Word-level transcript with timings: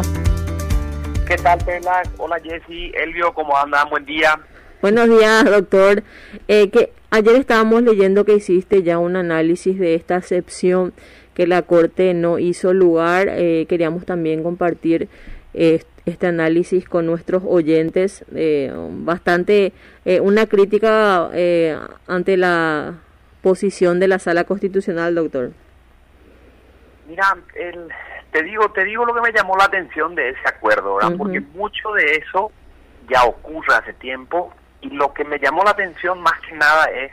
estás? 0.00 0.08
¿Qué 1.26 1.36
tal, 1.36 1.58
Pela? 1.64 2.02
Hola, 2.18 2.36
Jessy. 2.42 2.92
Elvio, 2.94 3.32
¿cómo 3.32 3.56
andan? 3.56 3.88
Buen 3.90 4.04
día. 4.04 4.38
Buenos 4.82 5.08
días, 5.08 5.44
doctor. 5.44 6.02
Eh, 6.48 6.70
que 6.70 6.92
ayer 7.10 7.36
estábamos 7.36 7.82
leyendo 7.82 8.24
que 8.24 8.34
hiciste 8.34 8.82
ya 8.82 8.98
un 8.98 9.16
análisis 9.16 9.78
de 9.78 9.94
esta 9.94 10.16
excepción 10.16 10.92
que 11.34 11.46
la 11.46 11.62
Corte 11.62 12.12
no 12.12 12.38
hizo 12.38 12.72
lugar. 12.74 13.28
Eh, 13.30 13.66
queríamos 13.68 14.04
también 14.04 14.42
compartir 14.42 15.08
este 15.52 16.26
análisis 16.26 16.88
con 16.88 17.06
nuestros 17.06 17.42
oyentes. 17.46 18.24
Eh, 18.34 18.72
bastante 18.74 19.72
una 20.20 20.46
crítica 20.46 21.30
ante 22.06 22.36
la 22.36 22.94
posición 23.42 24.00
de 24.00 24.08
la 24.08 24.18
Sala 24.18 24.44
Constitucional, 24.44 25.14
doctor. 25.14 25.52
Mira, 27.08 27.36
el, 27.54 27.88
te 28.34 28.42
digo, 28.42 28.68
te 28.70 28.82
digo 28.82 29.06
lo 29.06 29.14
que 29.14 29.20
me 29.20 29.30
llamó 29.30 29.56
la 29.56 29.66
atención 29.66 30.16
de 30.16 30.30
ese 30.30 30.48
acuerdo, 30.48 30.96
¿verdad? 30.96 31.16
Porque 31.16 31.38
mucho 31.38 31.92
de 31.92 32.16
eso 32.16 32.50
ya 33.08 33.22
ocurre 33.22 33.76
hace 33.76 33.92
tiempo 33.92 34.52
y 34.80 34.90
lo 34.90 35.14
que 35.14 35.24
me 35.24 35.38
llamó 35.38 35.62
la 35.62 35.70
atención 35.70 36.20
más 36.20 36.32
que 36.40 36.56
nada 36.56 36.86
es 36.86 37.12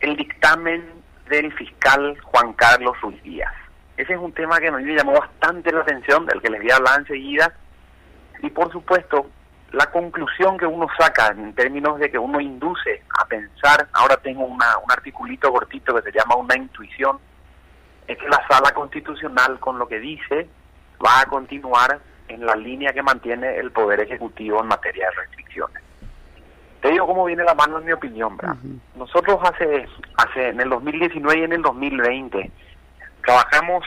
el 0.00 0.16
dictamen 0.16 0.90
del 1.28 1.52
fiscal 1.52 2.18
Juan 2.22 2.54
Carlos 2.54 2.98
Ruiz 3.02 3.22
Díaz. 3.24 3.52
Ese 3.98 4.14
es 4.14 4.18
un 4.18 4.32
tema 4.32 4.58
que 4.58 4.70
me 4.70 4.82
llamó 4.94 5.12
bastante 5.12 5.70
la 5.70 5.82
atención, 5.82 6.24
del 6.24 6.40
que 6.40 6.48
les 6.48 6.62
voy 6.62 6.70
a 6.70 6.76
hablar 6.76 7.00
enseguida. 7.00 7.52
Y 8.42 8.48
por 8.48 8.72
supuesto, 8.72 9.26
la 9.72 9.84
conclusión 9.90 10.56
que 10.56 10.64
uno 10.64 10.86
saca 10.98 11.26
en 11.26 11.54
términos 11.54 11.98
de 11.98 12.10
que 12.10 12.18
uno 12.18 12.40
induce 12.40 13.02
a 13.20 13.26
pensar, 13.26 13.86
ahora 13.92 14.16
tengo 14.16 14.46
una, 14.46 14.78
un 14.78 14.90
articulito 14.90 15.52
cortito 15.52 15.94
que 15.94 16.10
se 16.10 16.18
llama 16.18 16.36
una 16.36 16.56
intuición, 16.56 17.18
es 18.06 18.18
que 18.18 18.28
la 18.28 18.46
sala 18.48 18.72
constitucional 18.72 19.58
con 19.58 19.78
lo 19.78 19.88
que 19.88 19.98
dice 19.98 20.48
va 21.04 21.20
a 21.20 21.26
continuar 21.26 22.00
en 22.28 22.44
la 22.44 22.54
línea 22.54 22.92
que 22.92 23.02
mantiene 23.02 23.56
el 23.56 23.70
Poder 23.70 24.00
Ejecutivo 24.00 24.60
en 24.60 24.68
materia 24.68 25.08
de 25.08 25.16
restricciones. 25.22 25.82
Te 26.80 26.90
digo 26.90 27.06
cómo 27.06 27.24
viene 27.24 27.44
la 27.44 27.54
mano 27.54 27.78
en 27.78 27.84
mi 27.84 27.92
opinión, 27.92 28.36
¿verdad? 28.36 28.56
Nosotros 28.94 29.38
hace, 29.42 29.88
hace, 30.16 30.48
en 30.48 30.60
el 30.60 30.68
2019 30.68 31.40
y 31.40 31.44
en 31.44 31.52
el 31.52 31.62
2020, 31.62 32.50
trabajamos 33.24 33.84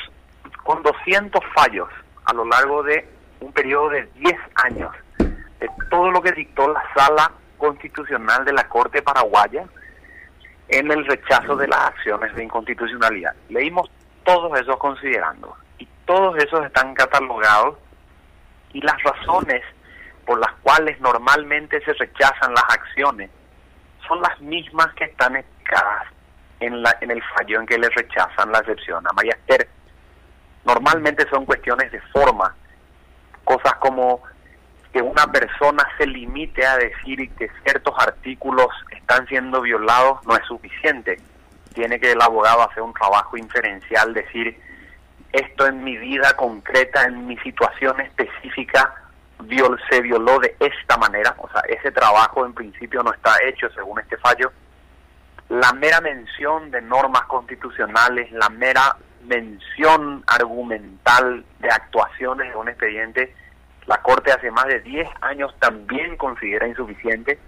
con 0.63 0.83
200 0.83 1.41
fallos 1.55 1.87
a 2.25 2.33
lo 2.33 2.45
largo 2.45 2.83
de 2.83 3.07
un 3.39 3.53
periodo 3.53 3.89
de 3.89 4.09
10 4.15 4.35
años, 4.55 4.91
de 5.17 5.69
todo 5.89 6.11
lo 6.11 6.21
que 6.21 6.31
dictó 6.31 6.71
la 6.71 6.83
sala 6.95 7.31
constitucional 7.57 8.43
de 8.45 8.53
la 8.53 8.67
Corte 8.67 9.01
Paraguaya 9.01 9.65
en 10.69 10.91
el 10.91 11.05
rechazo 11.05 11.55
de 11.55 11.67
las 11.67 11.79
acciones 11.79 12.33
de 12.35 12.43
inconstitucionalidad. 12.43 13.33
Leímos 13.49 13.89
todos 14.29 14.59
esos 14.59 14.77
considerando. 14.77 15.55
Y 15.79 15.87
todos 16.05 16.37
esos 16.37 16.63
están 16.63 16.93
catalogados 16.93 17.77
y 18.73 18.81
las 18.81 19.01
razones 19.01 19.63
por 20.23 20.39
las 20.39 20.51
cuales 20.61 21.01
normalmente 21.01 21.83
se 21.83 21.93
rechazan 21.93 22.53
las 22.53 22.65
acciones 22.69 23.31
son 24.07 24.21
las 24.21 24.39
mismas 24.39 24.93
que 24.93 25.05
están 25.05 25.35
explicadas 25.35 26.07
en, 26.59 26.81
la, 26.83 26.95
en 27.01 27.09
el 27.09 27.23
fallo 27.35 27.59
en 27.59 27.65
que 27.65 27.79
le 27.79 27.89
rechazan 27.89 28.51
la 28.51 28.59
excepción 28.59 29.03
a 29.07 29.13
María 29.13 29.33
Esther. 29.33 29.67
Normalmente 30.63 31.27
son 31.29 31.45
cuestiones 31.45 31.91
de 31.91 32.01
forma, 32.13 32.55
cosas 33.43 33.73
como 33.75 34.21
que 34.93 35.01
una 35.01 35.25
persona 35.27 35.83
se 35.97 36.05
limite 36.05 36.65
a 36.65 36.77
decir 36.77 37.31
que 37.35 37.49
ciertos 37.63 37.95
artículos 37.97 38.67
están 38.91 39.25
siendo 39.27 39.61
violados 39.61 40.23
no 40.27 40.35
es 40.35 40.45
suficiente 40.45 41.19
tiene 41.73 41.99
que 41.99 42.11
el 42.11 42.21
abogado 42.21 42.69
hacer 42.69 42.83
un 42.83 42.93
trabajo 42.93 43.37
inferencial, 43.37 44.13
decir, 44.13 44.59
esto 45.31 45.67
en 45.67 45.83
mi 45.83 45.97
vida 45.97 46.33
concreta, 46.35 47.03
en 47.03 47.27
mi 47.27 47.37
situación 47.37 47.99
específica, 48.01 48.95
se 49.89 50.01
violó 50.01 50.39
de 50.39 50.55
esta 50.59 50.97
manera, 50.97 51.35
o 51.37 51.49
sea, 51.49 51.61
ese 51.67 51.91
trabajo 51.91 52.45
en 52.45 52.53
principio 52.53 53.01
no 53.03 53.13
está 53.13 53.35
hecho 53.45 53.69
según 53.71 53.99
este 53.99 54.17
fallo. 54.17 54.51
La 55.49 55.73
mera 55.73 55.99
mención 56.01 56.69
de 56.69 56.81
normas 56.81 57.23
constitucionales, 57.23 58.31
la 58.31 58.49
mera 58.49 58.97
mención 59.23 60.23
argumental 60.27 61.43
de 61.59 61.69
actuaciones 61.69 62.51
de 62.51 62.55
un 62.55 62.69
expediente, 62.69 63.35
la 63.87 64.01
Corte 64.01 64.31
hace 64.31 64.51
más 64.51 64.65
de 64.65 64.79
10 64.81 65.07
años 65.21 65.55
también 65.59 66.15
considera 66.17 66.67
insuficiente. 66.67 67.39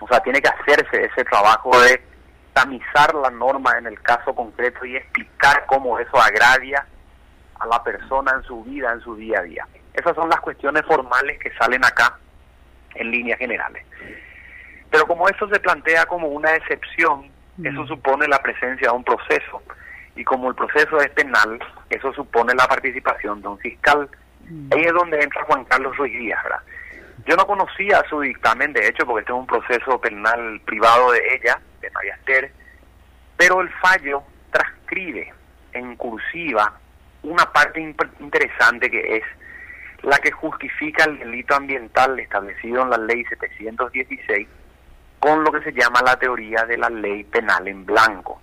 O 0.00 0.08
sea, 0.08 0.20
tiene 0.20 0.40
que 0.40 0.48
hacerse 0.48 1.04
ese 1.04 1.24
trabajo 1.24 1.70
de 1.80 2.02
tamizar 2.56 3.14
la 3.14 3.28
norma 3.28 3.76
en 3.76 3.86
el 3.86 4.00
caso 4.00 4.34
concreto 4.34 4.86
y 4.86 4.96
explicar 4.96 5.66
cómo 5.66 5.98
eso 5.98 6.16
agravia 6.16 6.86
a 7.60 7.66
la 7.66 7.84
persona 7.84 8.32
en 8.34 8.42
su 8.44 8.64
vida, 8.64 8.90
en 8.94 9.00
su 9.02 9.14
día 9.14 9.40
a 9.40 9.42
día. 9.42 9.68
Esas 9.92 10.16
son 10.16 10.30
las 10.30 10.40
cuestiones 10.40 10.82
formales 10.86 11.38
que 11.38 11.52
salen 11.52 11.84
acá 11.84 12.18
en 12.94 13.10
líneas 13.10 13.38
generales. 13.38 13.84
Pero 14.90 15.06
como 15.06 15.28
eso 15.28 15.46
se 15.50 15.60
plantea 15.60 16.06
como 16.06 16.28
una 16.28 16.54
excepción, 16.54 17.30
eso 17.62 17.82
mm. 17.82 17.88
supone 17.88 18.26
la 18.26 18.38
presencia 18.38 18.88
de 18.88 18.96
un 18.96 19.04
proceso. 19.04 19.62
Y 20.14 20.24
como 20.24 20.48
el 20.48 20.54
proceso 20.54 20.98
es 20.98 21.10
penal, 21.10 21.58
eso 21.90 22.10
supone 22.14 22.54
la 22.54 22.66
participación 22.66 23.42
de 23.42 23.48
un 23.48 23.58
fiscal. 23.58 24.08
Mm. 24.48 24.72
Ahí 24.72 24.80
es 24.80 24.94
donde 24.94 25.20
entra 25.20 25.44
Juan 25.44 25.62
Carlos 25.66 25.94
Ruiz 25.98 26.18
Díaz, 26.18 26.42
¿verdad? 26.42 26.60
Yo 27.26 27.36
no 27.36 27.46
conocía 27.46 28.02
su 28.08 28.20
dictamen, 28.20 28.72
de 28.72 28.88
hecho, 28.88 29.04
porque 29.04 29.20
este 29.20 29.32
es 29.32 29.38
un 29.38 29.46
proceso 29.46 30.00
penal 30.00 30.58
privado 30.64 31.12
de 31.12 31.20
ella, 31.34 31.60
de 31.86 31.92
María 31.92 32.18
pero 33.36 33.60
el 33.60 33.70
fallo 33.70 34.22
transcribe 34.50 35.32
en 35.72 35.96
cursiva 35.96 36.78
una 37.22 37.52
parte 37.52 37.80
interesante 38.20 38.90
que 38.90 39.18
es 39.18 39.24
la 40.02 40.18
que 40.18 40.30
justifica 40.30 41.04
el 41.04 41.18
delito 41.18 41.54
ambiental 41.54 42.18
establecido 42.18 42.82
en 42.82 42.90
la 42.90 42.98
ley 42.98 43.24
716 43.24 44.48
con 45.18 45.42
lo 45.42 45.50
que 45.50 45.62
se 45.62 45.72
llama 45.72 46.00
la 46.04 46.16
teoría 46.16 46.64
de 46.64 46.78
la 46.78 46.88
ley 46.88 47.24
penal 47.24 47.66
en 47.66 47.84
blanco. 47.84 48.40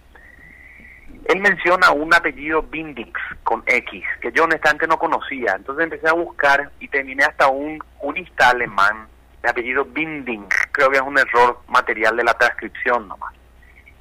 Él 1.26 1.40
menciona 1.40 1.92
un 1.92 2.14
apellido 2.14 2.64
Bindix 2.64 3.18
con 3.44 3.64
X, 3.66 4.04
que 4.20 4.32
yo 4.34 4.44
honestamente 4.44 4.88
no 4.88 4.98
conocía. 5.00 5.54
Entonces 5.56 5.86
empecé 5.86 6.10
a 6.10 6.14
buscar 6.14 6.72
y 6.80 6.88
terminé 6.90 7.24
hasta 7.24 7.48
un 7.48 7.80
jurista 7.98 8.50
alemán 8.50 9.08
de 9.44 9.50
apellido 9.50 9.86
Binding. 9.86 10.48
Creo 10.72 10.90
que 10.90 10.98
es 10.98 11.04
un 11.04 11.20
error 11.20 11.62
material 11.68 12.16
de 12.18 12.24
la 12.24 12.34
transcripción 12.34 13.08
nomás. 13.08 13.34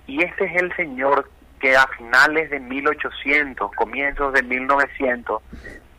Y 0.07 0.23
ese 0.23 0.45
es 0.45 0.63
el 0.63 0.75
señor 0.77 1.29
que 1.61 1.77
a 1.77 1.87
finales 1.89 2.51
de 2.51 2.61
1800, 2.61 3.73
comienzos 3.73 4.33
de 4.33 4.43
1900, 4.43 5.43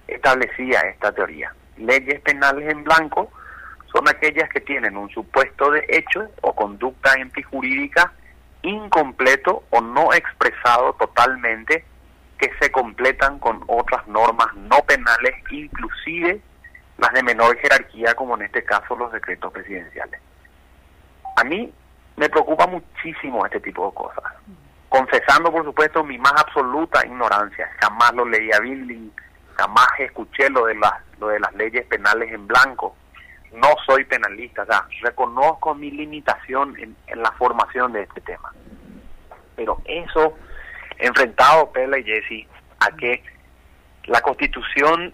establecía 0.08 0.80
esta 0.82 1.12
teoría. 1.12 1.54
Leyes 1.78 2.20
penales 2.22 2.70
en 2.70 2.84
blanco 2.84 3.32
son 3.92 4.08
aquellas 4.08 4.50
que 4.50 4.62
tienen 4.62 4.98
un 4.98 5.10
supuesto 5.10 5.72
de 5.72 5.86
hecho 5.90 6.30
o 6.42 6.56
conducta 6.56 7.14
antijurídica 7.14 8.12
incompleto 8.64 9.64
o 9.70 9.82
no 9.82 10.14
expresado 10.14 10.94
totalmente 10.94 11.86
que 12.38 12.52
se 12.60 12.72
completan 12.72 13.40
con 13.40 13.62
otras 13.68 14.08
normas 14.08 14.54
no 14.56 14.80
penales, 14.82 15.36
inclusive 15.52 16.42
las 17.04 17.14
de 17.14 17.24
menor 17.24 17.58
jerarquía, 17.58 18.16
como 18.16 18.36
en 18.36 18.44
este 18.44 18.64
caso 18.64 18.96
los 18.96 19.12
decretos 19.12 19.52
presidenciales. 19.52 20.22
A 21.36 21.44
mí 21.44 21.72
me 22.16 22.30
preocupa 22.30 22.66
muchísimo 22.66 23.46
este 23.46 23.60
tipo 23.60 23.88
de 23.88 23.94
cosas, 23.94 24.24
confesando 24.88 25.52
por 25.52 25.66
supuesto 25.66 26.04
mi 26.04 26.18
más 26.18 26.34
absoluta 26.38 27.06
ignorancia. 27.06 27.70
Jamás 27.82 28.14
lo 28.14 28.26
leí 28.26 28.50
a 28.54 28.60
Bilding, 28.60 29.12
jamás 29.56 29.88
escuché 30.00 30.50
lo 30.50 30.66
de 30.66 30.76
las, 30.76 30.94
lo 31.20 31.28
de 31.28 31.40
las 31.40 31.54
leyes 31.56 31.86
penales 31.88 32.32
en 32.32 32.48
blanco. 32.48 32.96
No 33.52 33.68
soy 33.86 34.06
penalista, 34.06 34.64
o 34.64 34.66
sea, 34.66 34.88
reconozco 35.02 35.76
mi 35.76 35.92
limitación 35.92 36.76
en, 36.80 36.96
en 37.08 37.22
la 37.22 37.32
formación 37.34 37.92
de 37.92 38.04
este 38.04 38.22
tema. 38.22 38.52
Pero 39.56 39.80
eso, 39.86 40.36
enfrentado, 40.98 41.72
Pela 41.72 42.00
y 42.00 42.04
Jesse, 42.04 42.48
a 42.80 42.96
que 42.96 43.24
la 44.06 44.22
Constitución 44.22 45.14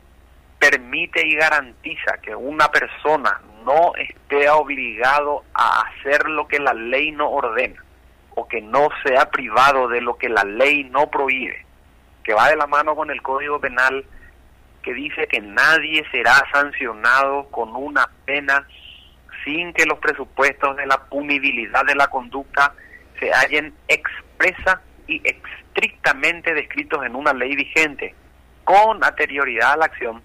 permite 0.59 1.25
y 1.25 1.35
garantiza 1.35 2.17
que 2.21 2.35
una 2.35 2.69
persona 2.69 3.41
no 3.65 3.93
esté 3.95 4.49
obligado 4.49 5.43
a 5.53 5.81
hacer 5.81 6.27
lo 6.29 6.47
que 6.47 6.59
la 6.59 6.73
ley 6.73 7.11
no 7.11 7.29
ordena 7.29 7.83
o 8.35 8.47
que 8.47 8.61
no 8.61 8.89
sea 9.03 9.29
privado 9.29 9.87
de 9.87 10.01
lo 10.01 10.17
que 10.17 10.29
la 10.29 10.43
ley 10.43 10.83
no 10.85 11.09
prohíbe, 11.09 11.65
que 12.23 12.33
va 12.33 12.49
de 12.49 12.55
la 12.55 12.67
mano 12.67 12.95
con 12.95 13.09
el 13.09 13.21
Código 13.21 13.59
Penal 13.59 14.05
que 14.81 14.93
dice 14.93 15.27
que 15.27 15.41
nadie 15.41 16.05
será 16.11 16.33
sancionado 16.51 17.49
con 17.51 17.75
una 17.75 18.09
pena 18.25 18.65
sin 19.43 19.73
que 19.73 19.85
los 19.85 19.99
presupuestos 19.99 20.75
de 20.77 20.85
la 20.85 20.97
punibilidad 21.05 21.85
de 21.85 21.95
la 21.95 22.07
conducta 22.07 22.73
se 23.19 23.31
hallen 23.31 23.73
expresa 23.87 24.81
y 25.07 25.21
estrictamente 25.23 26.53
descritos 26.53 27.05
en 27.05 27.15
una 27.15 27.33
ley 27.33 27.55
vigente 27.55 28.15
con 28.63 29.03
anterioridad 29.03 29.73
a 29.73 29.77
la 29.77 29.85
acción. 29.85 30.21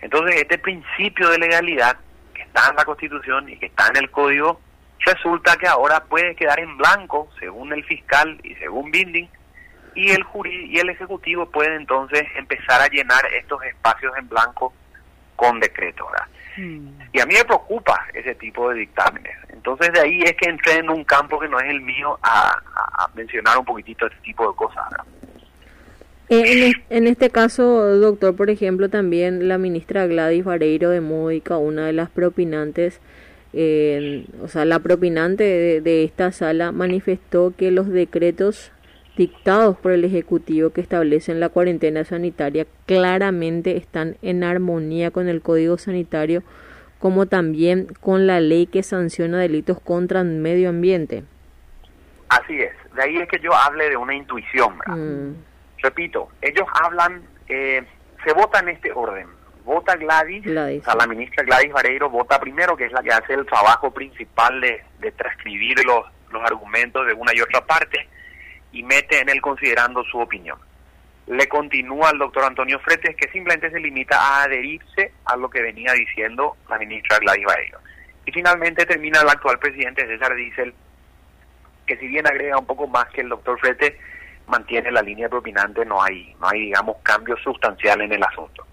Entonces, 0.00 0.36
este 0.36 0.58
principio 0.58 1.28
de 1.30 1.38
legalidad 1.38 1.96
que 2.34 2.42
está 2.42 2.68
en 2.70 2.76
la 2.76 2.84
Constitución 2.84 3.48
y 3.48 3.56
que 3.56 3.66
está 3.66 3.88
en 3.88 3.96
el 3.96 4.10
Código, 4.10 4.60
resulta 5.04 5.56
que 5.56 5.66
ahora 5.66 6.04
puede 6.04 6.34
quedar 6.34 6.60
en 6.60 6.76
blanco, 6.76 7.28
según 7.38 7.72
el 7.72 7.84
fiscal 7.84 8.38
y 8.42 8.54
según 8.56 8.90
Binding, 8.90 9.28
y 9.94 10.10
el 10.10 10.22
jury 10.22 10.66
y 10.66 10.78
el 10.78 10.90
ejecutivo 10.90 11.50
puede 11.50 11.74
entonces 11.74 12.22
empezar 12.36 12.80
a 12.80 12.88
llenar 12.88 13.20
estos 13.34 13.62
espacios 13.64 14.16
en 14.16 14.28
blanco 14.28 14.72
con 15.34 15.58
decreto, 15.60 16.06
¿verdad? 16.10 16.26
Mm. 16.56 17.00
Y 17.12 17.20
a 17.20 17.26
mí 17.26 17.34
me 17.34 17.44
preocupa 17.44 18.06
ese 18.14 18.34
tipo 18.36 18.70
de 18.70 18.80
dictámenes. 18.80 19.36
Entonces 19.48 19.92
de 19.92 20.00
ahí 20.00 20.22
es 20.22 20.34
que 20.34 20.48
entré 20.48 20.78
en 20.78 20.90
un 20.90 21.04
campo 21.04 21.38
que 21.38 21.48
no 21.48 21.58
es 21.58 21.68
el 21.68 21.80
mío 21.80 22.18
a, 22.22 22.60
mencionar 23.14 23.58
un 23.58 23.64
poquitito 23.64 24.06
este 24.06 24.20
tipo 24.20 24.48
de 24.48 24.56
cosas. 24.56 24.84
Eh, 26.30 26.72
en, 26.90 27.06
este 27.06 27.30
caso, 27.30 27.96
doctor, 27.98 28.36
por 28.36 28.50
ejemplo, 28.50 28.88
también 28.88 29.48
la 29.48 29.56
ministra 29.56 30.06
Gladys 30.06 30.44
Vareiro 30.44 30.90
de 30.90 31.00
Módica, 31.00 31.56
una 31.56 31.86
de 31.86 31.92
las 31.94 32.10
propinantes, 32.10 33.00
o 33.52 34.48
sea, 34.48 34.64
la 34.66 34.78
propinante 34.78 35.80
de, 35.80 36.04
esta 36.04 36.32
sala 36.32 36.70
manifestó 36.70 37.54
que 37.56 37.70
los 37.70 37.88
decretos 37.88 38.72
dictados 39.16 39.76
por 39.78 39.92
el 39.92 40.04
Ejecutivo 40.04 40.70
que 40.70 40.80
establecen 40.80 41.40
la 41.40 41.48
cuarentena 41.48 42.04
sanitaria 42.04 42.66
claramente 42.86 43.76
están 43.76 44.16
en 44.22 44.44
armonía 44.44 45.10
con 45.10 45.28
el 45.28 45.40
Código 45.40 45.76
Sanitario 45.76 46.44
como 46.98 47.26
también 47.26 47.86
con 48.00 48.26
la 48.26 48.40
ley 48.40 48.66
que 48.66 48.82
sanciona 48.82 49.38
delitos 49.38 49.80
contra 49.80 50.20
el 50.20 50.28
medio 50.28 50.68
ambiente. 50.68 51.24
Así 52.28 52.60
es, 52.60 52.72
de 52.94 53.02
ahí 53.02 53.16
es 53.16 53.28
que 53.28 53.38
yo 53.40 53.54
hable 53.54 53.88
de 53.88 53.96
una 53.96 54.14
intuición. 54.14 54.74
Mm. 54.86 55.47
Repito, 55.78 56.30
ellos 56.42 56.66
hablan, 56.82 57.22
eh, 57.48 57.84
se 58.24 58.32
vota 58.32 58.60
en 58.60 58.70
este 58.70 58.92
orden. 58.92 59.26
Vota 59.64 59.96
Gladys, 59.96 60.46
o 60.46 60.84
sea, 60.84 60.94
la 60.94 61.06
ministra 61.06 61.44
Gladys 61.44 61.72
Vareiro 61.72 62.08
vota 62.08 62.40
primero, 62.40 62.74
que 62.74 62.86
es 62.86 62.92
la 62.92 63.02
que 63.02 63.12
hace 63.12 63.34
el 63.34 63.44
trabajo 63.44 63.90
principal 63.90 64.62
de, 64.62 64.82
de 64.98 65.12
transcribir 65.12 65.76
los, 65.84 66.06
los 66.30 66.42
argumentos 66.42 67.06
de 67.06 67.12
una 67.12 67.34
y 67.34 67.40
otra 67.40 67.64
parte 67.66 68.08
y 68.72 68.82
mete 68.82 69.20
en 69.20 69.28
él 69.28 69.40
considerando 69.40 70.02
su 70.04 70.18
opinión. 70.18 70.58
Le 71.26 71.46
continúa 71.48 72.10
al 72.10 72.18
doctor 72.18 72.44
Antonio 72.44 72.78
Fretes 72.80 73.14
que 73.16 73.30
simplemente 73.30 73.70
se 73.70 73.80
limita 73.80 74.18
a 74.18 74.44
adherirse 74.44 75.12
a 75.26 75.36
lo 75.36 75.50
que 75.50 75.60
venía 75.60 75.92
diciendo 75.92 76.56
la 76.68 76.78
ministra 76.78 77.18
Gladys 77.18 77.44
Baello. 77.44 77.78
Y 78.24 78.32
finalmente 78.32 78.86
termina 78.86 79.20
el 79.20 79.28
actual 79.28 79.58
presidente 79.58 80.06
César 80.06 80.34
Diesel, 80.34 80.74
que 81.86 81.96
si 81.98 82.08
bien 82.08 82.26
agrega 82.26 82.58
un 82.58 82.66
poco 82.66 82.86
más 82.86 83.06
que 83.08 83.20
el 83.20 83.28
doctor 83.28 83.58
Fretes, 83.60 83.94
mantiene 84.48 84.90
la 84.90 85.02
línea 85.02 85.28
propinante, 85.28 85.84
no 85.84 86.02
hay, 86.02 86.34
no 86.40 86.48
hay 86.48 86.66
digamos, 86.66 86.96
cambio 87.02 87.36
sustancial 87.38 88.00
en 88.00 88.12
el 88.12 88.22
asunto. 88.22 88.66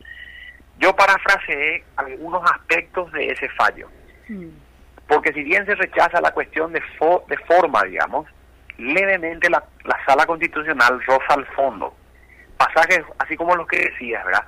Yo 0.77 0.95
parafraseé 0.95 1.83
algunos 1.95 2.41
aspectos 2.51 3.11
de 3.11 3.27
ese 3.27 3.49
fallo, 3.49 3.89
mm. 4.27 4.47
porque 5.07 5.31
si 5.33 5.43
bien 5.43 5.65
se 5.65 5.75
rechaza 5.75 6.19
la 6.21 6.31
cuestión 6.31 6.73
de, 6.73 6.81
de 6.81 7.37
forma, 7.45 7.83
digamos, 7.83 8.27
levemente 8.77 9.49
la, 9.49 9.63
sala 10.05 10.25
constitucional 10.25 11.01
roza 11.05 11.33
al 11.33 11.45
fondo. 11.47 11.93
Pasajes 12.57 13.03
así 13.19 13.35
como 13.35 13.55
los 13.55 13.67
que 13.67 13.79
decías, 13.79 14.23
¿verdad? 14.25 14.45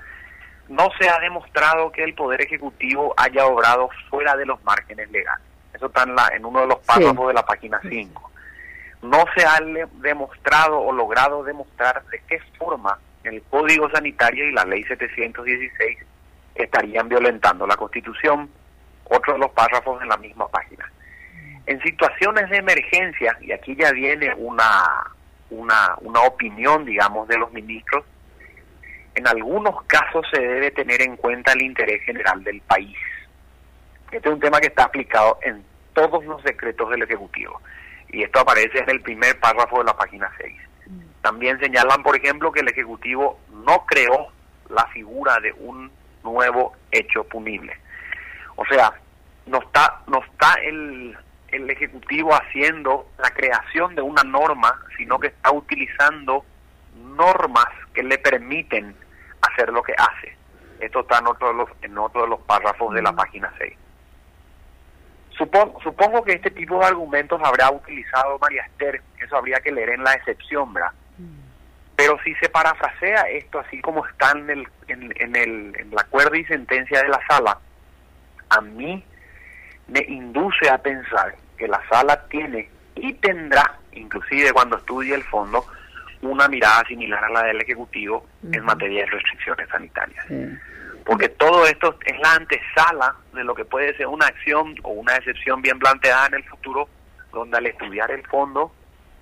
No 0.69 0.89
se 0.99 1.09
ha 1.09 1.19
demostrado 1.19 1.91
que 1.91 2.03
el 2.03 2.13
Poder 2.13 2.41
Ejecutivo 2.41 3.13
haya 3.17 3.45
obrado 3.45 3.89
fuera 4.09 4.35
de 4.35 4.45
los 4.45 4.61
márgenes 4.63 5.09
legales. 5.11 5.45
Eso 5.73 5.87
está 5.87 6.03
en, 6.03 6.15
la, 6.15 6.27
en 6.33 6.45
uno 6.45 6.61
de 6.61 6.67
los 6.67 6.79
párrafos 6.79 7.27
de 7.27 7.33
la 7.33 7.45
página 7.45 7.79
5. 7.87 8.31
No 9.01 9.25
se 9.35 9.45
ha 9.45 9.59
demostrado 10.01 10.79
o 10.79 10.91
logrado 10.91 11.43
demostrar 11.43 12.03
de 12.05 12.21
qué 12.27 12.39
forma 12.57 12.97
el 13.23 13.41
Código 13.43 13.89
Sanitario 13.89 14.47
y 14.47 14.53
la 14.53 14.65
Ley 14.65 14.83
716 14.83 15.99
estarían 16.55 17.07
violentando 17.07 17.67
la 17.67 17.75
Constitución. 17.75 18.49
Otro 19.05 19.33
de 19.33 19.39
los 19.39 19.51
párrafos 19.51 20.01
en 20.01 20.09
la 20.09 20.17
misma 20.17 20.47
página. 20.49 20.91
En 21.65 21.81
situaciones 21.81 22.49
de 22.49 22.57
emergencia, 22.57 23.37
y 23.41 23.51
aquí 23.51 23.75
ya 23.75 23.91
viene 23.91 24.33
una, 24.35 24.83
una, 25.49 25.95
una 26.01 26.21
opinión, 26.21 26.85
digamos, 26.85 27.27
de 27.27 27.37
los 27.37 27.51
ministros, 27.53 28.03
en 29.15 29.27
algunos 29.27 29.83
casos 29.83 30.25
se 30.31 30.39
debe 30.39 30.71
tener 30.71 31.01
en 31.01 31.17
cuenta 31.17 31.53
el 31.53 31.63
interés 31.63 32.03
general 32.03 32.43
del 32.43 32.61
país. 32.61 32.97
Este 34.11 34.29
es 34.29 34.33
un 34.33 34.39
tema 34.39 34.59
que 34.59 34.67
está 34.67 34.83
aplicado 34.83 35.39
en 35.41 35.63
todos 35.93 36.23
los 36.25 36.43
decretos 36.43 36.89
del 36.89 37.01
Ejecutivo. 37.01 37.59
Y 38.09 38.23
esto 38.23 38.39
aparece 38.39 38.79
en 38.79 38.89
el 38.89 39.01
primer 39.01 39.39
párrafo 39.39 39.79
de 39.79 39.85
la 39.85 39.97
página 39.97 40.31
6. 40.37 40.53
También 41.21 41.59
señalan, 41.59 42.03
por 42.03 42.15
ejemplo, 42.15 42.51
que 42.51 42.61
el 42.61 42.69
Ejecutivo 42.69 43.39
no 43.65 43.85
creó 43.85 44.29
la 44.69 44.85
figura 44.87 45.39
de 45.39 45.51
un 45.53 45.91
nuevo 46.23 46.73
hecho 46.91 47.23
punible. 47.25 47.77
O 48.55 48.65
sea, 48.65 48.93
no 49.45 49.59
está, 49.59 50.01
no 50.07 50.23
está 50.23 50.53
el, 50.63 51.17
el 51.49 51.69
Ejecutivo 51.69 52.33
haciendo 52.33 53.07
la 53.17 53.29
creación 53.31 53.95
de 53.95 54.01
una 54.01 54.23
norma, 54.23 54.79
sino 54.97 55.19
que 55.19 55.27
está 55.27 55.51
utilizando 55.51 56.45
normas 56.95 57.67
que 57.93 58.03
le 58.03 58.17
permiten 58.17 58.95
hacer 59.41 59.69
lo 59.69 59.83
que 59.83 59.93
hace. 59.97 60.35
Esto 60.79 61.01
está 61.01 61.19
en 61.19 61.27
otro 61.27 61.47
de 61.49 61.53
los, 61.55 61.69
en 61.81 61.97
otro 61.97 62.21
de 62.21 62.27
los 62.27 62.39
párrafos 62.41 62.93
de 62.93 63.01
la 63.01 63.11
mm. 63.11 63.15
página 63.15 63.53
6. 63.57 63.73
Supongo, 65.37 65.79
supongo 65.81 66.23
que 66.23 66.33
este 66.33 66.49
tipo 66.51 66.79
de 66.79 66.85
argumentos 66.85 67.39
habrá 67.43 67.71
utilizado 67.71 68.39
María 68.39 68.63
Esther, 68.63 69.01
eso 69.23 69.37
habría 69.37 69.59
que 69.59 69.71
leer 69.71 69.89
en 69.89 70.03
la 70.03 70.13
excepción, 70.13 70.73
¿verdad? 70.73 70.91
Mm. 71.17 71.39
Pero 71.95 72.17
si 72.23 72.33
se 72.35 72.49
parafrasea 72.49 73.21
esto 73.29 73.59
así 73.59 73.79
como 73.81 74.05
está 74.05 74.31
en, 74.31 74.49
el, 74.49 74.67
en, 74.87 75.13
en, 75.17 75.35
el, 75.35 75.75
en 75.79 75.91
la 75.91 76.01
acuerdo 76.01 76.35
y 76.35 76.45
sentencia 76.45 77.01
de 77.01 77.09
la 77.09 77.19
sala, 77.27 77.59
a 78.49 78.61
mí 78.61 79.03
me 79.87 79.99
induce 80.07 80.69
a 80.69 80.77
pensar 80.77 81.35
que 81.57 81.67
la 81.67 81.81
sala 81.89 82.27
tiene 82.29 82.69
y 82.95 83.13
tendrá, 83.13 83.79
inclusive 83.93 84.51
cuando 84.53 84.77
estudie 84.77 85.15
el 85.15 85.23
fondo, 85.23 85.65
una 86.21 86.47
mirada 86.47 86.83
similar 86.87 87.23
a 87.23 87.29
la 87.29 87.43
del 87.43 87.61
Ejecutivo 87.61 88.25
en 88.51 88.63
materia 88.63 89.01
de 89.01 89.11
restricciones 89.11 89.69
sanitarias. 89.69 90.25
Porque 91.07 91.29
todo 91.29 91.65
esto 91.65 91.95
es 92.05 92.19
la 92.19 92.33
antesala 92.33 93.15
de 93.33 93.43
lo 93.45 93.55
que 93.55 93.63
puede 93.63 93.95
ser 93.95 94.07
una 94.07 94.27
acción 94.27 94.75
o 94.83 94.89
una 94.91 95.15
excepción 95.15 95.61
bien 95.61 95.79
planteada 95.79 96.27
en 96.27 96.33
el 96.35 96.43
futuro, 96.43 96.89
donde 97.31 97.57
al 97.57 97.65
estudiar 97.65 98.11
el 98.11 98.27
fondo, 98.27 98.73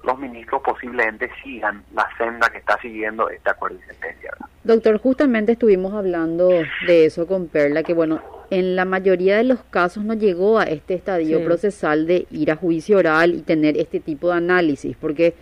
los 0.04 0.18
ministros 0.18 0.64
posiblemente 0.64 1.30
sigan 1.44 1.84
la 1.94 2.10
senda 2.18 2.50
que 2.50 2.58
está 2.58 2.80
siguiendo 2.82 3.30
este 3.30 3.52
acuerdo 3.52 3.78
de 3.78 3.86
sentencia. 3.86 4.32
Doctor, 4.64 4.98
justamente 5.00 5.52
estuvimos 5.52 5.94
hablando 5.94 6.50
de 6.88 7.06
eso 7.06 7.28
con 7.28 7.48
Perla, 7.48 7.84
que 7.84 7.94
bueno, 7.94 8.22
en 8.50 8.76
la 8.76 8.86
mayoría 8.86 9.38
de 9.38 9.44
los 9.44 9.60
casos 9.70 10.04
no 10.04 10.16
llegó 10.16 10.58
a 10.58 10.64
este 10.64 10.96
estadio 10.96 11.44
procesal 11.46 12.08
de 12.08 12.26
ir 12.32 12.52
a 12.52 12.56
juicio 12.56 12.98
oral 12.98 13.36
y 13.36 13.42
tener 13.42 13.78
este 13.78 14.00
tipo 14.00 14.30
de 14.30 14.38
análisis, 14.38 14.98
porque 14.98 15.36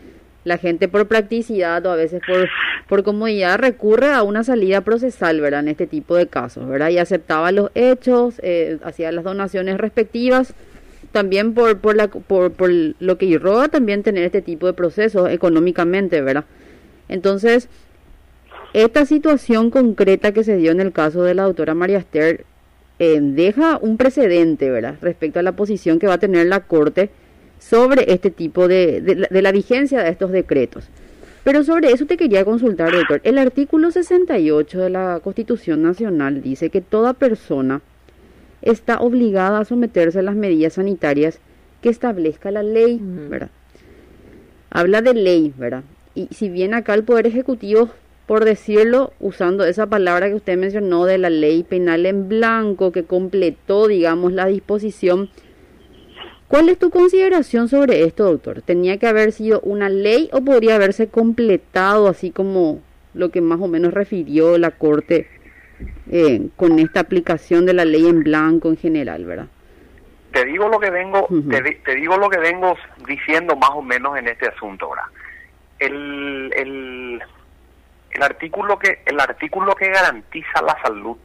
la 0.44 0.58
gente 0.58 0.88
por 0.88 1.08
practicidad 1.08 1.86
o 1.86 1.92
a 1.92 1.96
veces 1.96 2.22
por, 2.26 2.50
por 2.88 3.04
comodidad 3.04 3.60
recurre 3.60 4.12
a 4.12 4.24
una 4.24 4.44
salida 4.44 4.82
procesal, 4.82 5.40
¿verdad? 5.42 5.62
En 5.62 5.70
este 5.70 5.88
tipo 5.88 6.16
de 6.16 6.28
casos, 6.28 6.68
¿verdad? 6.68 6.90
Y 6.90 6.98
aceptaba 6.98 7.52
los 7.52 7.72
hechos, 7.76 8.36
eh, 8.44 8.78
hacía 8.84 9.12
las 9.12 9.24
donaciones 9.24 9.78
respectivas, 9.78 10.54
también 11.12 11.54
por, 11.54 11.78
por, 11.78 11.96
la, 11.96 12.08
por, 12.08 12.52
por 12.52 12.70
lo 12.72 13.18
que 13.18 13.26
irroga 13.26 13.70
también 13.70 14.04
tener 14.04 14.24
este 14.24 14.42
tipo 14.42 14.66
de 14.66 14.74
procesos 14.74 15.30
económicamente, 15.30 16.22
¿verdad? 16.22 16.46
Entonces, 17.08 17.70
esta 18.74 19.06
situación 19.06 19.70
concreta 19.70 20.32
que 20.32 20.44
se 20.44 20.58
dio 20.58 20.72
en 20.72 20.82
el 20.82 20.92
caso 20.92 21.24
de 21.24 21.36
la 21.36 21.44
doctora 21.44 21.76
María 21.76 22.00
Esther 22.00 22.46
eh, 23.00 23.20
deja 23.22 23.78
un 23.82 23.98
precedente, 23.98 24.72
¿verdad? 24.72 24.96
Respecto 25.02 25.40
a 25.40 25.44
la 25.44 25.52
posición 25.52 26.00
que 26.00 26.08
va 26.08 26.16
a 26.16 26.20
tener 26.20 26.48
la 26.48 26.62
Corte 26.62 27.10
sobre 27.70 28.12
este 28.12 28.30
tipo 28.30 28.68
de, 28.68 29.02
de, 29.02 29.42
la, 29.42 29.52
vigencia 29.52 30.04
de 30.04 30.10
estos 30.10 30.32
decretos. 30.32 30.86
Pero 31.44 31.64
sobre 31.64 31.92
eso 31.92 32.06
te 32.06 32.18
quería 32.18 32.46
consultar, 32.46 32.92
doctor. 32.92 33.22
El 33.24 33.38
artículo 33.38 33.92
68 33.92 34.80
de 34.80 34.90
la 34.90 35.20
Constitución 35.24 35.82
Nacional 35.82 36.42
dice 36.42 36.70
que 36.70 36.82
toda 36.82 37.14
persona 37.14 37.82
está 38.62 39.00
obligada 39.00 39.60
a 39.60 39.66
someterse 39.66 40.20
a 40.20 40.24
las 40.24 40.36
medidas 40.36 40.74
sanitarias 40.74 41.40
que 41.82 41.90
establezca 41.90 42.52
la 42.52 42.64
ley, 42.64 43.00
¿verdad? 43.02 43.50
Habla 44.70 45.02
de 45.02 45.14
ley, 45.14 45.54
¿verdad? 45.58 45.84
Y 46.16 46.28
si 46.32 46.50
bien 46.50 46.74
acá 46.74 46.94
el 46.94 47.04
Poder 47.04 47.28
Ejecutivo 47.28 47.90
por 48.26 48.46
decirlo, 48.46 49.12
usando 49.20 49.66
esa 49.66 49.88
palabra 49.88 50.30
que 50.30 50.36
usted 50.36 50.58
mencionó 50.58 51.06
de 51.06 51.18
la 51.18 51.30
ley 51.30 51.64
penal 51.64 52.06
en 52.06 52.30
blanco, 52.30 52.92
que 52.92 53.04
completó, 53.04 53.88
digamos, 53.88 54.32
la 54.32 54.46
disposición. 54.46 55.30
¿Cuál 56.54 56.70
es 56.70 56.78
tu 56.78 56.92
consideración 56.92 57.68
sobre 57.68 58.04
esto, 58.04 58.26
doctor? 58.26 58.62
¿Tenía 58.62 59.00
que 59.00 59.08
haber 59.08 59.32
sido 59.32 59.60
una 59.62 59.90
ley 59.90 60.30
o 60.32 60.42
podría 60.42 60.76
haberse 60.76 61.10
completado 61.10 62.08
así 62.08 62.30
como 62.30 62.80
lo 63.16 63.32
que 63.32 63.42
más 63.42 63.60
o 63.60 63.68
menos 63.68 63.92
refirió 63.92 64.60
la 64.60 64.70
Corte 64.70 65.28
eh, 66.12 66.50
con 66.56 66.78
esta 66.78 67.00
aplicación 67.00 67.66
de 67.66 67.74
la 67.74 67.86
ley 67.86 68.06
en 68.06 68.20
blanco 68.20 68.70
en 68.70 68.78
general, 68.78 69.26
verdad? 69.26 69.48
Te 70.32 70.46
digo 70.46 70.70
lo 70.70 70.80
que 70.80 70.92
vengo, 70.92 71.28
te, 71.50 71.96
digo 71.96 72.18
lo 72.18 72.30
que 72.30 72.38
vengo 72.38 72.78
diciendo 73.08 73.56
más 73.56 73.72
o 73.72 73.82
menos 73.82 74.16
en 74.16 74.28
este 74.28 74.48
asunto, 74.48 74.86
ahora. 74.86 75.10
El, 75.80 76.54
el, 76.56 77.20
el 78.24 78.32
artículo 78.32 78.80
que 78.80 79.02
el 79.06 79.20
artículo 79.20 79.76
que 79.76 79.90
garantiza 79.90 80.62
la 80.62 80.82
salud 80.82 81.18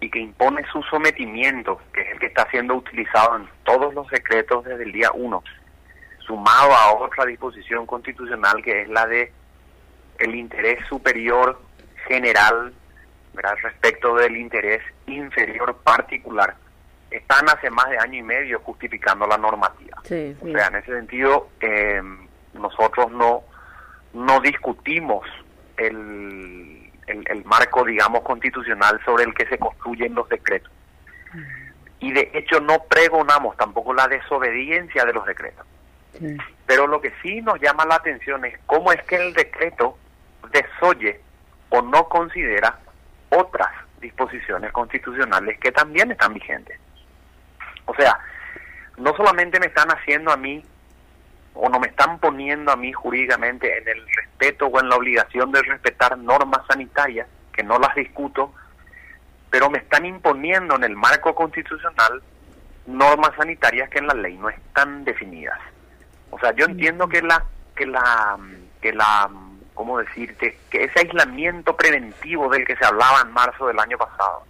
y 0.00 0.10
que 0.10 0.18
impone 0.20 0.64
su 0.70 0.82
sometimiento, 0.84 1.80
que 1.92 2.02
es 2.02 2.12
el 2.12 2.18
que 2.20 2.26
está 2.26 2.48
siendo 2.50 2.74
utilizado 2.74 3.36
en 3.36 3.48
todos 3.64 3.92
los 3.94 4.06
secretos 4.08 4.64
desde 4.64 4.84
el 4.84 4.92
día 4.92 5.10
1, 5.12 5.42
sumado 6.20 6.72
a 6.72 6.94
otra 6.94 7.24
disposición 7.24 7.86
constitucional 7.86 8.62
que 8.62 8.82
es 8.82 8.88
la 8.88 9.06
de 9.06 9.32
el 10.18 10.34
interés 10.34 10.78
superior 10.88 11.60
general 12.08 12.72
respecto 13.62 14.14
del 14.14 14.36
interés 14.36 14.82
inferior 15.06 15.76
particular. 15.84 16.54
Están 17.10 17.48
hace 17.48 17.70
más 17.70 17.88
de 17.90 17.98
año 17.98 18.18
y 18.18 18.22
medio 18.22 18.60
justificando 18.60 19.26
la 19.26 19.36
normativa. 19.36 19.98
o 20.00 20.04
sea, 20.04 20.68
en 20.68 20.76
ese 20.76 20.92
sentido, 20.92 21.48
eh, 21.60 22.00
nosotros 22.54 23.10
no, 23.12 23.42
no 24.14 24.40
discutimos 24.40 25.26
el, 25.76 26.90
el, 27.06 27.44
marco, 27.44 27.84
digamos, 27.84 28.22
constitucional 28.22 29.00
sobre 29.04 29.24
el 29.24 29.34
que 29.34 29.46
se 29.46 29.58
construyen 29.58 30.14
los 30.14 30.28
decretos. 30.28 30.72
Y 32.00 32.12
de 32.12 32.30
hecho 32.34 32.60
no 32.60 32.84
pregonamos 32.84 33.56
tampoco 33.56 33.94
la 33.94 34.08
desobediencia 34.08 35.04
de 35.04 35.12
los 35.12 35.24
decretos. 35.26 35.66
Pero 36.66 36.86
lo 36.86 37.00
que 37.00 37.12
sí 37.22 37.42
nos 37.42 37.60
llama 37.60 37.84
la 37.84 37.96
atención 37.96 38.44
es 38.44 38.58
cómo 38.66 38.92
es 38.92 39.02
que 39.04 39.16
el 39.16 39.34
decreto 39.34 39.98
desoye 40.50 41.20
o 41.68 41.82
no 41.82 42.08
considera 42.08 42.78
otras 43.30 43.68
disposiciones 44.00 44.72
constitucionales 44.72 45.58
que 45.58 45.72
también 45.72 46.10
están 46.10 46.32
vigentes. 46.34 46.78
O 47.86 47.94
sea, 47.94 48.18
no 48.96 49.14
solamente 49.16 49.60
me 49.60 49.66
están 49.66 49.88
haciendo 49.90 50.32
a 50.32 50.36
mí 50.36 50.64
o 51.56 51.68
no 51.68 51.80
me 51.80 51.88
están 51.88 52.18
poniendo 52.18 52.70
a 52.70 52.76
mí 52.76 52.92
jurídicamente 52.92 53.78
en 53.78 53.88
el 53.88 54.06
respeto 54.14 54.66
o 54.66 54.80
en 54.80 54.88
la 54.88 54.96
obligación 54.96 55.50
de 55.52 55.62
respetar 55.62 56.16
normas 56.18 56.60
sanitarias, 56.68 57.26
que 57.52 57.62
no 57.62 57.78
las 57.78 57.94
discuto, 57.94 58.52
pero 59.50 59.70
me 59.70 59.78
están 59.78 60.04
imponiendo 60.04 60.76
en 60.76 60.84
el 60.84 60.94
marco 60.94 61.34
constitucional 61.34 62.22
normas 62.86 63.30
sanitarias 63.36 63.88
que 63.88 63.98
en 63.98 64.06
la 64.06 64.14
ley 64.14 64.36
no 64.36 64.50
están 64.50 65.04
definidas. 65.04 65.58
O 66.30 66.38
sea, 66.38 66.52
yo 66.54 66.66
entiendo 66.66 67.08
que 67.08 67.22
la 67.22 67.44
que 67.74 67.86
la 67.86 68.38
que 68.80 68.92
la 68.92 69.30
¿cómo 69.74 69.98
decirte? 69.98 70.58
que 70.70 70.84
ese 70.84 71.00
aislamiento 71.00 71.76
preventivo 71.76 72.50
del 72.50 72.66
que 72.66 72.76
se 72.76 72.84
hablaba 72.84 73.22
en 73.22 73.32
marzo 73.32 73.66
del 73.66 73.78
año 73.78 73.96
pasado, 73.96 74.44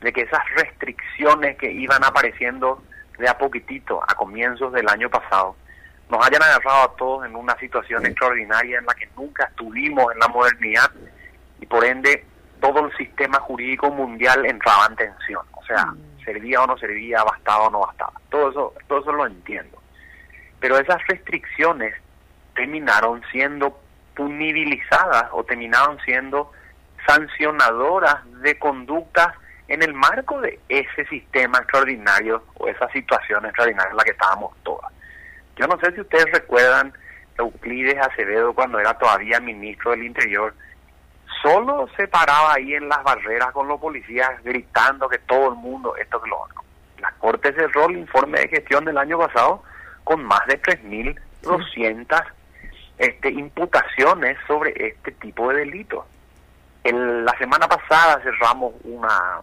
de 0.00 0.12
que 0.12 0.22
esas 0.22 0.42
restricciones 0.56 1.56
que 1.56 1.70
iban 1.70 2.04
apareciendo 2.04 2.82
de 3.18 3.28
a 3.28 3.38
poquitito 3.38 4.02
a 4.02 4.14
comienzos 4.14 4.72
del 4.72 4.88
año 4.88 5.08
pasado 5.08 5.56
nos 6.12 6.26
hayan 6.26 6.42
agarrado 6.42 6.82
a 6.82 6.96
todos 6.96 7.24
en 7.24 7.34
una 7.34 7.56
situación 7.56 8.04
extraordinaria 8.04 8.78
en 8.78 8.84
la 8.84 8.94
que 8.94 9.08
nunca 9.16 9.44
estuvimos 9.44 10.12
en 10.12 10.18
la 10.18 10.28
modernidad 10.28 10.90
y 11.58 11.64
por 11.64 11.82
ende 11.84 12.26
todo 12.60 12.86
el 12.86 12.96
sistema 12.98 13.40
jurídico 13.40 13.90
mundial 13.90 14.44
entraba 14.44 14.86
en 14.90 14.96
tensión. 14.96 15.46
O 15.52 15.64
sea, 15.64 15.86
mm. 15.86 16.22
servía 16.22 16.60
o 16.60 16.66
no 16.66 16.76
servía, 16.76 17.24
bastaba 17.24 17.68
o 17.68 17.70
no 17.70 17.80
bastaba. 17.80 18.12
Todo 18.28 18.50
eso, 18.50 18.74
todo 18.88 19.00
eso 19.00 19.12
lo 19.12 19.26
entiendo. 19.26 19.82
Pero 20.60 20.78
esas 20.78 20.98
restricciones 21.08 21.94
terminaron 22.54 23.22
siendo 23.32 23.80
punibilizadas 24.14 25.30
o 25.32 25.44
terminaron 25.44 25.98
siendo 26.04 26.52
sancionadoras 27.06 28.16
de 28.42 28.58
conductas 28.58 29.34
en 29.66 29.82
el 29.82 29.94
marco 29.94 30.42
de 30.42 30.60
ese 30.68 31.06
sistema 31.06 31.58
extraordinario 31.58 32.44
o 32.58 32.68
esa 32.68 32.86
situación 32.90 33.46
extraordinaria 33.46 33.90
en 33.90 33.96
la 33.96 34.04
que 34.04 34.10
estábamos 34.10 34.54
todas. 34.62 34.92
Yo 35.56 35.66
no 35.66 35.78
sé 35.80 35.92
si 35.92 36.00
ustedes 36.00 36.26
recuerdan 36.32 36.92
Euclides 37.38 37.98
Acevedo 37.98 38.54
cuando 38.54 38.78
era 38.78 38.96
todavía 38.98 39.40
ministro 39.40 39.90
del 39.92 40.04
Interior, 40.04 40.54
solo 41.42 41.88
se 41.96 42.08
paraba 42.08 42.54
ahí 42.54 42.74
en 42.74 42.88
las 42.88 43.02
barreras 43.02 43.52
con 43.52 43.68
los 43.68 43.80
policías 43.80 44.42
gritando 44.44 45.08
que 45.08 45.18
todo 45.18 45.50
el 45.50 45.56
mundo, 45.56 45.96
esto 45.96 46.20
que 46.20 46.28
lo 46.28 46.40
otro. 46.40 46.62
La 46.98 47.10
Corte 47.12 47.52
cerró 47.52 47.88
el 47.88 47.98
informe 47.98 48.40
de 48.40 48.48
gestión 48.48 48.84
del 48.84 48.98
año 48.98 49.18
pasado 49.18 49.62
con 50.04 50.24
más 50.24 50.46
de 50.46 50.60
3.200 50.62 52.24
este, 52.98 53.30
imputaciones 53.30 54.38
sobre 54.46 54.72
este 54.88 55.12
tipo 55.12 55.50
de 55.50 55.58
delitos. 55.58 56.04
la 56.84 57.36
semana 57.38 57.66
pasada 57.68 58.20
cerramos 58.22 58.74
una 58.84 59.40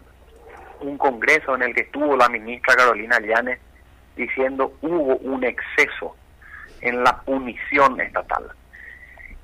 un 0.81 0.97
congreso 0.97 1.55
en 1.55 1.63
el 1.63 1.75
que 1.75 1.81
estuvo 1.81 2.15
la 2.15 2.29
ministra 2.29 2.73
Carolina 2.75 3.19
Llanes 3.19 3.59
diciendo 4.19 4.73
hubo 4.81 5.15
un 5.17 5.43
exceso 5.43 6.15
en 6.81 7.03
la 7.03 7.21
punición 7.21 7.99
estatal. 8.01 8.51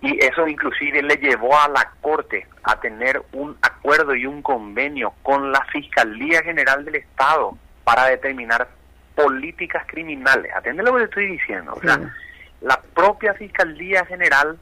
Y 0.01 0.23
eso 0.23 0.47
inclusive 0.47 1.01
le 1.01 1.15
llevó 1.15 1.57
a 1.57 1.67
la 1.69 1.91
Corte 2.01 2.45
a 2.63 2.79
tener 2.79 3.23
un 3.31 3.57
acuerdo 3.61 4.13
y 4.13 4.25
un 4.25 4.41
convenio 4.41 5.13
con 5.23 5.51
la 5.51 5.63
Fiscalía 5.71 6.43
General 6.43 6.83
del 6.83 6.95
Estado 6.95 7.57
para 7.83 8.05
determinar 8.05 8.67
políticas 9.15 9.83
criminales. 9.87 10.51
Atiende 10.53 10.83
lo 10.83 10.93
que 10.93 10.99
te 10.99 11.05
estoy 11.05 11.27
diciendo. 11.27 11.73
O 11.73 11.81
sea, 11.81 11.99
la 12.61 12.79
propia 12.93 13.33
Fiscalía 13.33 14.05
General 14.05 14.59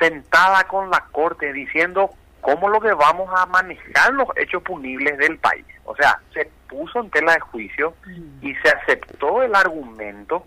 sentada 0.00 0.64
con 0.64 0.90
la 0.90 1.04
Corte 1.12 1.52
diciendo 1.52 2.10
cómo 2.44 2.68
lo 2.68 2.78
que 2.78 2.92
vamos 2.92 3.30
a 3.34 3.46
manejar 3.46 4.12
los 4.12 4.28
hechos 4.36 4.62
punibles 4.62 5.16
del 5.16 5.38
país. 5.38 5.64
O 5.86 5.96
sea, 5.96 6.20
se 6.34 6.44
puso 6.68 7.00
en 7.00 7.08
tela 7.08 7.32
de 7.32 7.40
juicio 7.40 7.94
y 8.42 8.54
se 8.56 8.68
aceptó 8.68 9.42
el 9.42 9.54
argumento 9.54 10.46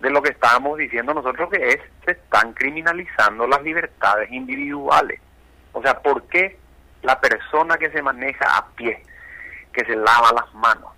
de 0.00 0.08
lo 0.08 0.22
que 0.22 0.30
estábamos 0.30 0.78
diciendo 0.78 1.12
nosotros 1.12 1.50
que 1.50 1.68
es 1.68 1.78
se 2.06 2.12
están 2.12 2.54
criminalizando 2.54 3.46
las 3.46 3.62
libertades 3.62 4.32
individuales. 4.32 5.20
O 5.72 5.82
sea, 5.82 5.98
¿por 5.98 6.22
qué 6.28 6.58
la 7.02 7.20
persona 7.20 7.76
que 7.76 7.90
se 7.90 8.00
maneja 8.00 8.56
a 8.56 8.66
pie, 8.68 9.02
que 9.74 9.84
se 9.84 9.94
lava 9.94 10.32
las 10.32 10.54
manos, 10.54 10.90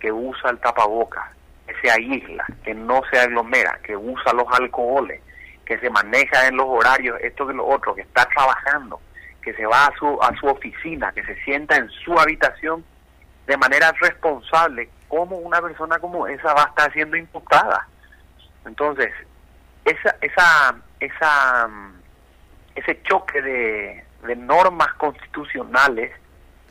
que 0.00 0.10
usa 0.10 0.50
el 0.50 0.58
tapabocas, 0.58 1.30
que 1.68 1.74
se 1.80 1.92
aísla, 1.92 2.44
que 2.64 2.74
no 2.74 3.00
se 3.12 3.20
aglomera, 3.20 3.78
que 3.84 3.96
usa 3.96 4.32
los 4.32 4.48
alcoholes, 4.58 5.20
que 5.64 5.78
se 5.78 5.88
maneja 5.88 6.48
en 6.48 6.56
los 6.56 6.66
horarios, 6.66 7.16
esto 7.20 7.46
que 7.46 7.54
lo 7.54 7.64
otro, 7.64 7.94
que 7.94 8.02
está 8.02 8.24
trabajando, 8.26 9.00
que 9.44 9.52
se 9.54 9.66
va 9.66 9.86
a 9.86 9.96
su, 9.98 10.18
a 10.22 10.34
su 10.36 10.46
oficina, 10.46 11.12
que 11.12 11.22
se 11.24 11.36
sienta 11.44 11.76
en 11.76 11.88
su 11.90 12.18
habitación 12.18 12.84
de 13.46 13.56
manera 13.58 13.92
responsable, 14.00 14.88
¿cómo 15.08 15.36
una 15.36 15.60
persona 15.60 15.98
como 15.98 16.26
esa 16.26 16.54
va 16.54 16.62
a 16.62 16.68
estar 16.68 16.92
siendo 16.92 17.16
imputada? 17.16 17.86
Entonces, 18.64 19.12
esa, 19.84 20.16
esa, 20.22 20.76
esa, 20.98 21.68
ese 22.74 23.02
choque 23.02 23.42
de, 23.42 24.04
de 24.26 24.36
normas 24.36 24.92
constitucionales 24.94 26.10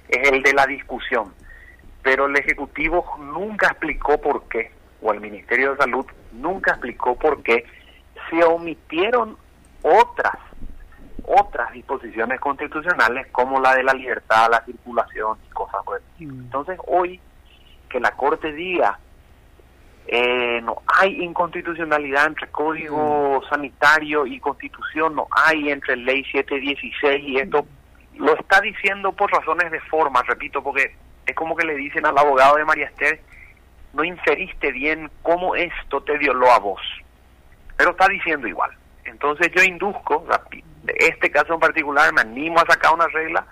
es 0.09 0.29
el 0.29 0.41
de 0.41 0.53
la 0.53 0.65
discusión, 0.65 1.33
pero 2.01 2.25
el 2.25 2.35
Ejecutivo 2.35 3.05
nunca 3.19 3.67
explicó 3.67 4.19
por 4.19 4.47
qué, 4.49 4.71
o 5.01 5.13
el 5.13 5.21
Ministerio 5.21 5.71
de 5.71 5.77
Salud 5.77 6.05
nunca 6.31 6.71
explicó 6.71 7.15
por 7.15 7.43
qué 7.43 7.65
se 8.29 8.43
omitieron 8.43 9.37
otras 9.83 10.37
otras 11.25 11.71
disposiciones 11.71 12.39
constitucionales 12.39 13.27
como 13.31 13.59
la 13.59 13.75
de 13.75 13.83
la 13.83 13.93
libertad, 13.93 14.49
la 14.51 14.63
circulación 14.65 15.37
y 15.47 15.53
cosas 15.53 15.83
por 15.83 16.01
el 16.01 16.27
mm. 16.27 16.39
Entonces 16.45 16.79
hoy 16.87 17.19
que 17.89 17.99
la 17.99 18.11
Corte 18.11 18.51
diga 18.51 18.99
eh, 20.05 20.59
no 20.61 20.81
hay 20.87 21.23
inconstitucionalidad 21.23 22.27
entre 22.27 22.47
código 22.47 23.41
mm. 23.41 23.49
sanitario 23.49 24.25
y 24.25 24.39
constitución, 24.39 25.15
no 25.15 25.27
hay 25.31 25.69
entre 25.69 25.95
ley 25.95 26.25
716 26.25 27.23
y 27.23 27.37
esto 27.37 27.65
lo 28.15 28.35
está 28.35 28.59
diciendo 28.61 29.13
por 29.13 29.31
razones 29.31 29.71
de 29.71 29.79
forma, 29.81 30.21
repito, 30.23 30.61
porque 30.61 30.95
es 31.25 31.35
como 31.35 31.55
que 31.55 31.65
le 31.65 31.75
dicen 31.75 32.05
al 32.05 32.17
abogado 32.17 32.57
de 32.57 32.65
María 32.65 32.87
Esther, 32.87 33.21
no 33.93 34.03
inferiste 34.03 34.71
bien 34.71 35.09
cómo 35.21 35.55
esto 35.55 36.01
te 36.03 36.17
violó 36.17 36.51
a 36.51 36.59
vos, 36.59 36.81
pero 37.77 37.91
está 37.91 38.07
diciendo 38.07 38.47
igual. 38.47 38.71
Entonces 39.05 39.51
yo 39.55 39.63
induzco, 39.63 40.25
de 40.83 40.95
este 40.99 41.31
caso 41.31 41.53
en 41.53 41.59
particular 41.59 42.13
me 42.13 42.21
animo 42.21 42.59
a 42.59 42.65
sacar 42.65 42.93
una 42.93 43.07
regla 43.07 43.45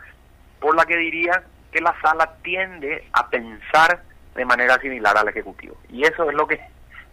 por 0.60 0.76
la 0.76 0.86
que 0.86 0.98
diría 0.98 1.44
que 1.72 1.82
la 1.82 1.96
sala 2.02 2.36
tiende 2.44 3.08
a 3.14 3.30
pensar 3.30 4.04
de 4.36 4.46
manera 4.46 4.80
similar 4.80 5.18
al 5.18 5.30
ejecutivo. 5.30 5.78
Y 5.90 6.04
eso 6.04 6.30
es 6.30 6.36
lo 6.36 6.46
que 6.46 6.60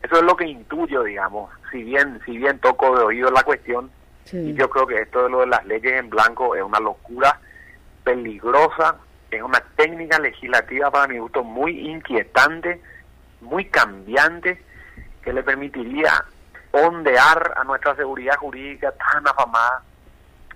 eso 0.03 0.17
es 0.17 0.23
lo 0.23 0.37
que 0.37 0.47
intuyo 0.47 1.03
digamos. 1.05 1.51
Si 1.71 1.83
bien 1.83 2.21
si 2.25 2.37
bien 2.37 2.59
toco 2.59 2.97
de 2.97 3.05
oído 3.05 3.31
la 3.31 3.43
cuestión 3.43 3.91
y 4.33 4.53
yo 4.55 4.69
creo 4.69 4.87
que 4.87 5.01
esto 5.01 5.23
de 5.23 5.31
lo 5.31 5.41
de 5.41 5.47
las 5.47 5.65
leyes 5.65 5.93
en 5.93 6.11
blanco 6.11 6.55
es 6.55 6.63
una 6.63 6.81
locura 6.81 7.41
peligrosa 8.05 8.97
es 9.31 9.43
una 9.43 9.61
técnica 9.77 10.19
legislativa 10.19 10.91
para 10.91 11.09
mi 11.09 11.19
gusto 11.19 11.43
muy 11.43 11.89
inquietante 11.89 12.81
muy 13.41 13.67
cambiante 13.67 14.63
que 15.23 15.33
le 15.33 15.43
permitiría 15.43 16.25
ondear 16.73 17.55
a 17.57 17.65
nuestra 17.65 17.95
seguridad 17.97 18.37
jurídica 18.37 18.93
tan 18.93 19.27
afamada 19.27 19.83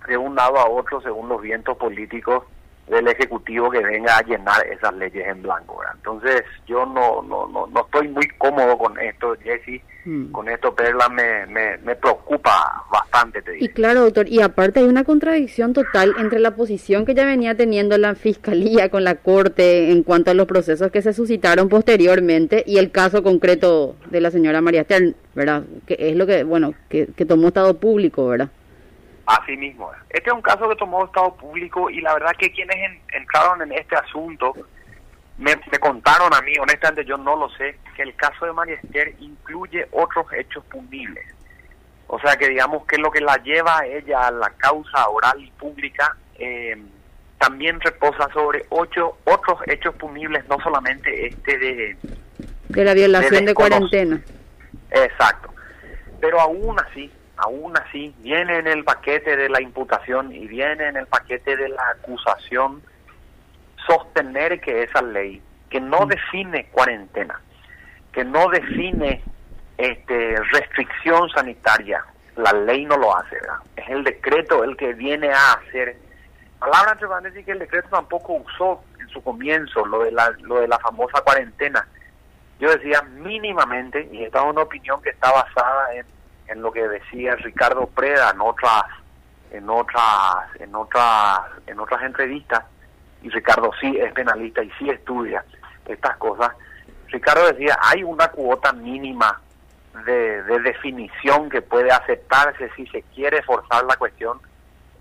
de 0.07 0.17
un 0.17 0.35
lado 0.35 0.57
a 0.57 0.69
otro 0.69 1.01
según 1.01 1.29
los 1.29 1.41
vientos 1.41 1.77
políticos 1.77 2.43
del 2.87 3.07
ejecutivo 3.07 3.71
que 3.71 3.79
venga 3.79 4.17
a 4.17 4.23
llenar 4.23 4.65
esas 4.67 4.93
leyes 4.95 5.25
en 5.27 5.41
blanco. 5.41 5.79
Entonces 5.93 6.43
yo 6.67 6.85
no, 6.85 7.21
no, 7.21 7.47
no, 7.47 7.67
no 7.67 7.81
estoy 7.81 8.09
muy 8.09 8.27
cómodo 8.37 8.77
con 8.77 8.99
esto, 8.99 9.35
Jesse. 9.41 9.81
Mm. 10.05 10.31
Con 10.31 10.49
esto, 10.49 10.75
Perla, 10.75 11.07
me, 11.07 11.45
me, 11.45 11.77
me 11.77 11.95
preocupa 11.95 12.83
bastante, 12.91 13.41
te 13.41 13.51
digo. 13.51 13.65
Y 13.65 13.69
claro, 13.69 14.01
doctor, 14.01 14.27
y 14.27 14.41
aparte 14.41 14.81
hay 14.81 14.85
una 14.85 15.05
contradicción 15.05 15.71
total 15.71 16.13
entre 16.19 16.39
la 16.39 16.57
posición 16.57 17.05
que 17.05 17.13
ya 17.13 17.25
venía 17.25 17.55
teniendo 17.55 17.97
la 17.97 18.13
Fiscalía 18.15 18.89
con 18.89 19.05
la 19.05 19.15
Corte 19.15 19.91
en 19.91 20.03
cuanto 20.03 20.31
a 20.31 20.33
los 20.33 20.45
procesos 20.45 20.91
que 20.91 21.01
se 21.01 21.13
suscitaron 21.13 21.69
posteriormente 21.69 22.65
y 22.67 22.79
el 22.79 22.91
caso 22.91 23.23
concreto 23.23 23.95
de 24.09 24.19
la 24.19 24.29
señora 24.29 24.59
María 24.59 24.83
Stern, 24.83 25.15
¿verdad? 25.35 25.63
Que 25.87 25.95
es 25.97 26.17
lo 26.17 26.27
que, 26.27 26.43
bueno, 26.43 26.73
que, 26.89 27.07
que 27.15 27.25
tomó 27.25 27.47
Estado 27.47 27.79
público, 27.79 28.27
¿verdad? 28.27 28.49
Así 29.25 29.55
mismo. 29.55 29.91
Este 30.09 30.29
es 30.29 30.35
un 30.35 30.41
caso 30.41 30.67
que 30.67 30.75
tomó 30.75 31.05
Estado 31.05 31.33
público 31.35 31.89
y 31.89 32.01
la 32.01 32.13
verdad 32.13 32.31
que 32.37 32.51
quienes 32.51 32.75
entraron 33.13 33.61
en 33.61 33.71
este 33.71 33.95
asunto 33.95 34.53
me, 35.37 35.55
me, 35.71 35.79
contaron 35.79 36.33
a 36.33 36.41
mí, 36.41 36.53
honestamente 36.59 37.05
yo 37.05 37.17
no 37.17 37.35
lo 37.35 37.49
sé, 37.51 37.77
que 37.95 38.03
el 38.03 38.15
caso 38.15 38.45
de 38.45 38.53
María 38.53 38.75
Esther 38.75 39.15
incluye 39.19 39.87
otros 39.91 40.25
hechos 40.33 40.63
punibles. 40.65 41.25
O 42.07 42.19
sea 42.19 42.35
que 42.35 42.49
digamos 42.49 42.85
que 42.85 42.97
lo 42.97 43.09
que 43.11 43.21
la 43.21 43.37
lleva 43.37 43.79
a 43.79 43.85
ella 43.85 44.27
a 44.27 44.31
la 44.31 44.49
causa 44.51 45.07
oral 45.09 45.41
y 45.41 45.49
pública 45.51 46.15
eh, 46.35 46.77
también 47.39 47.79
reposa 47.81 48.29
sobre 48.33 48.65
ocho 48.69 49.17
otros 49.25 49.59
hechos 49.67 49.95
punibles, 49.95 50.47
no 50.47 50.57
solamente 50.61 51.27
este 51.27 51.57
de... 51.57 51.97
De 52.69 52.83
la 52.83 52.93
violación 52.93 53.45
de, 53.45 53.53
cuarentena. 53.53 54.21
Exacto. 54.91 55.53
Pero 56.21 56.39
aún 56.39 56.79
así, 56.79 57.11
aún 57.43 57.75
así, 57.77 58.13
viene 58.19 58.59
en 58.59 58.67
el 58.67 58.83
paquete 58.83 59.35
de 59.35 59.49
la 59.49 59.61
imputación 59.61 60.33
y 60.33 60.47
viene 60.47 60.87
en 60.87 60.97
el 60.97 61.07
paquete 61.07 61.57
de 61.57 61.69
la 61.69 61.89
acusación 61.89 62.81
sostener 63.85 64.61
que 64.61 64.83
esa 64.83 65.01
ley, 65.01 65.41
que 65.69 65.79
no 65.79 66.05
define 66.05 66.67
cuarentena, 66.71 67.39
que 68.11 68.23
no 68.23 68.49
define 68.49 69.21
este, 69.77 70.35
restricción 70.51 71.29
sanitaria, 71.29 72.05
la 72.35 72.53
ley 72.53 72.85
no 72.85 72.97
lo 72.97 73.15
hace, 73.15 73.35
¿verdad? 73.35 73.57
Es 73.75 73.89
el 73.89 74.03
decreto 74.03 74.63
el 74.63 74.77
que 74.77 74.93
viene 74.93 75.29
a 75.29 75.53
hacer. 75.53 75.97
Palabra 76.59 76.93
entre 76.93 77.07
van 77.07 77.25
a 77.25 77.29
decir 77.29 77.45
que 77.45 77.51
el 77.51 77.59
decreto 77.59 77.89
tampoco 77.89 78.33
usó 78.33 78.83
en 78.99 79.09
su 79.09 79.21
comienzo 79.21 79.85
lo 79.85 80.03
de 80.03 80.11
la, 80.11 80.33
lo 80.41 80.61
de 80.61 80.67
la 80.67 80.79
famosa 80.79 81.21
cuarentena. 81.21 81.85
Yo 82.59 82.69
decía 82.69 83.01
mínimamente, 83.01 84.07
y 84.11 84.23
esta 84.23 84.39
es 84.39 84.45
una 84.45 84.61
opinión 84.61 85.01
que 85.01 85.09
está 85.09 85.31
basada 85.31 85.93
en, 85.95 86.05
en 86.47 86.61
lo 86.61 86.71
que 86.71 86.87
decía 86.87 87.35
Ricardo 87.35 87.87
Preda 87.87 88.31
en 88.31 88.41
otras, 88.41 88.83
en 89.51 89.69
otras, 89.69 90.59
en 90.59 90.75
otras, 90.75 91.39
en 91.67 91.79
otras 91.79 92.03
entrevistas, 92.03 92.63
y 93.21 93.29
Ricardo 93.29 93.71
sí 93.79 93.97
es 93.97 94.11
penalista 94.13 94.63
y 94.63 94.69
sí 94.77 94.89
estudia 94.89 95.43
estas 95.85 96.17
cosas. 96.17 96.51
Ricardo 97.07 97.47
decía, 97.47 97.77
hay 97.81 98.03
una 98.03 98.27
cuota 98.29 98.73
mínima 98.73 99.39
de, 100.05 100.41
definición 100.59 101.49
que 101.49 101.61
puede 101.61 101.91
aceptarse 101.91 102.69
si 102.75 102.85
se 102.87 103.03
quiere 103.13 103.41
forzar 103.43 103.85
la 103.85 103.95
cuestión 103.95 104.39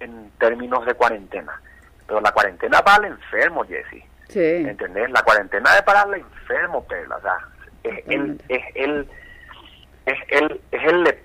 en 0.01 0.31
términos 0.39 0.85
de 0.87 0.95
cuarentena. 0.95 1.61
Pero 2.07 2.21
la 2.21 2.33
cuarentena 2.33 2.81
va 2.81 2.97
al 2.97 3.07
enfermo, 3.07 3.65
Jesse. 3.65 4.05
Sí. 4.29 4.41
¿Entendés? 4.41 5.11
La 5.11 5.23
cuarentena 5.23 5.75
es 5.77 5.83
para 5.83 6.03
el 6.03 6.15
enfermo, 6.15 6.85
Perla. 6.85 7.17
O 7.17 7.21
sea, 7.21 7.37
es 7.85 8.05
el, 8.07 8.43
es 8.49 8.63
el, 8.75 9.09
es 10.07 10.19
el, 10.29 10.61
es 10.71 10.85
el 10.85 11.19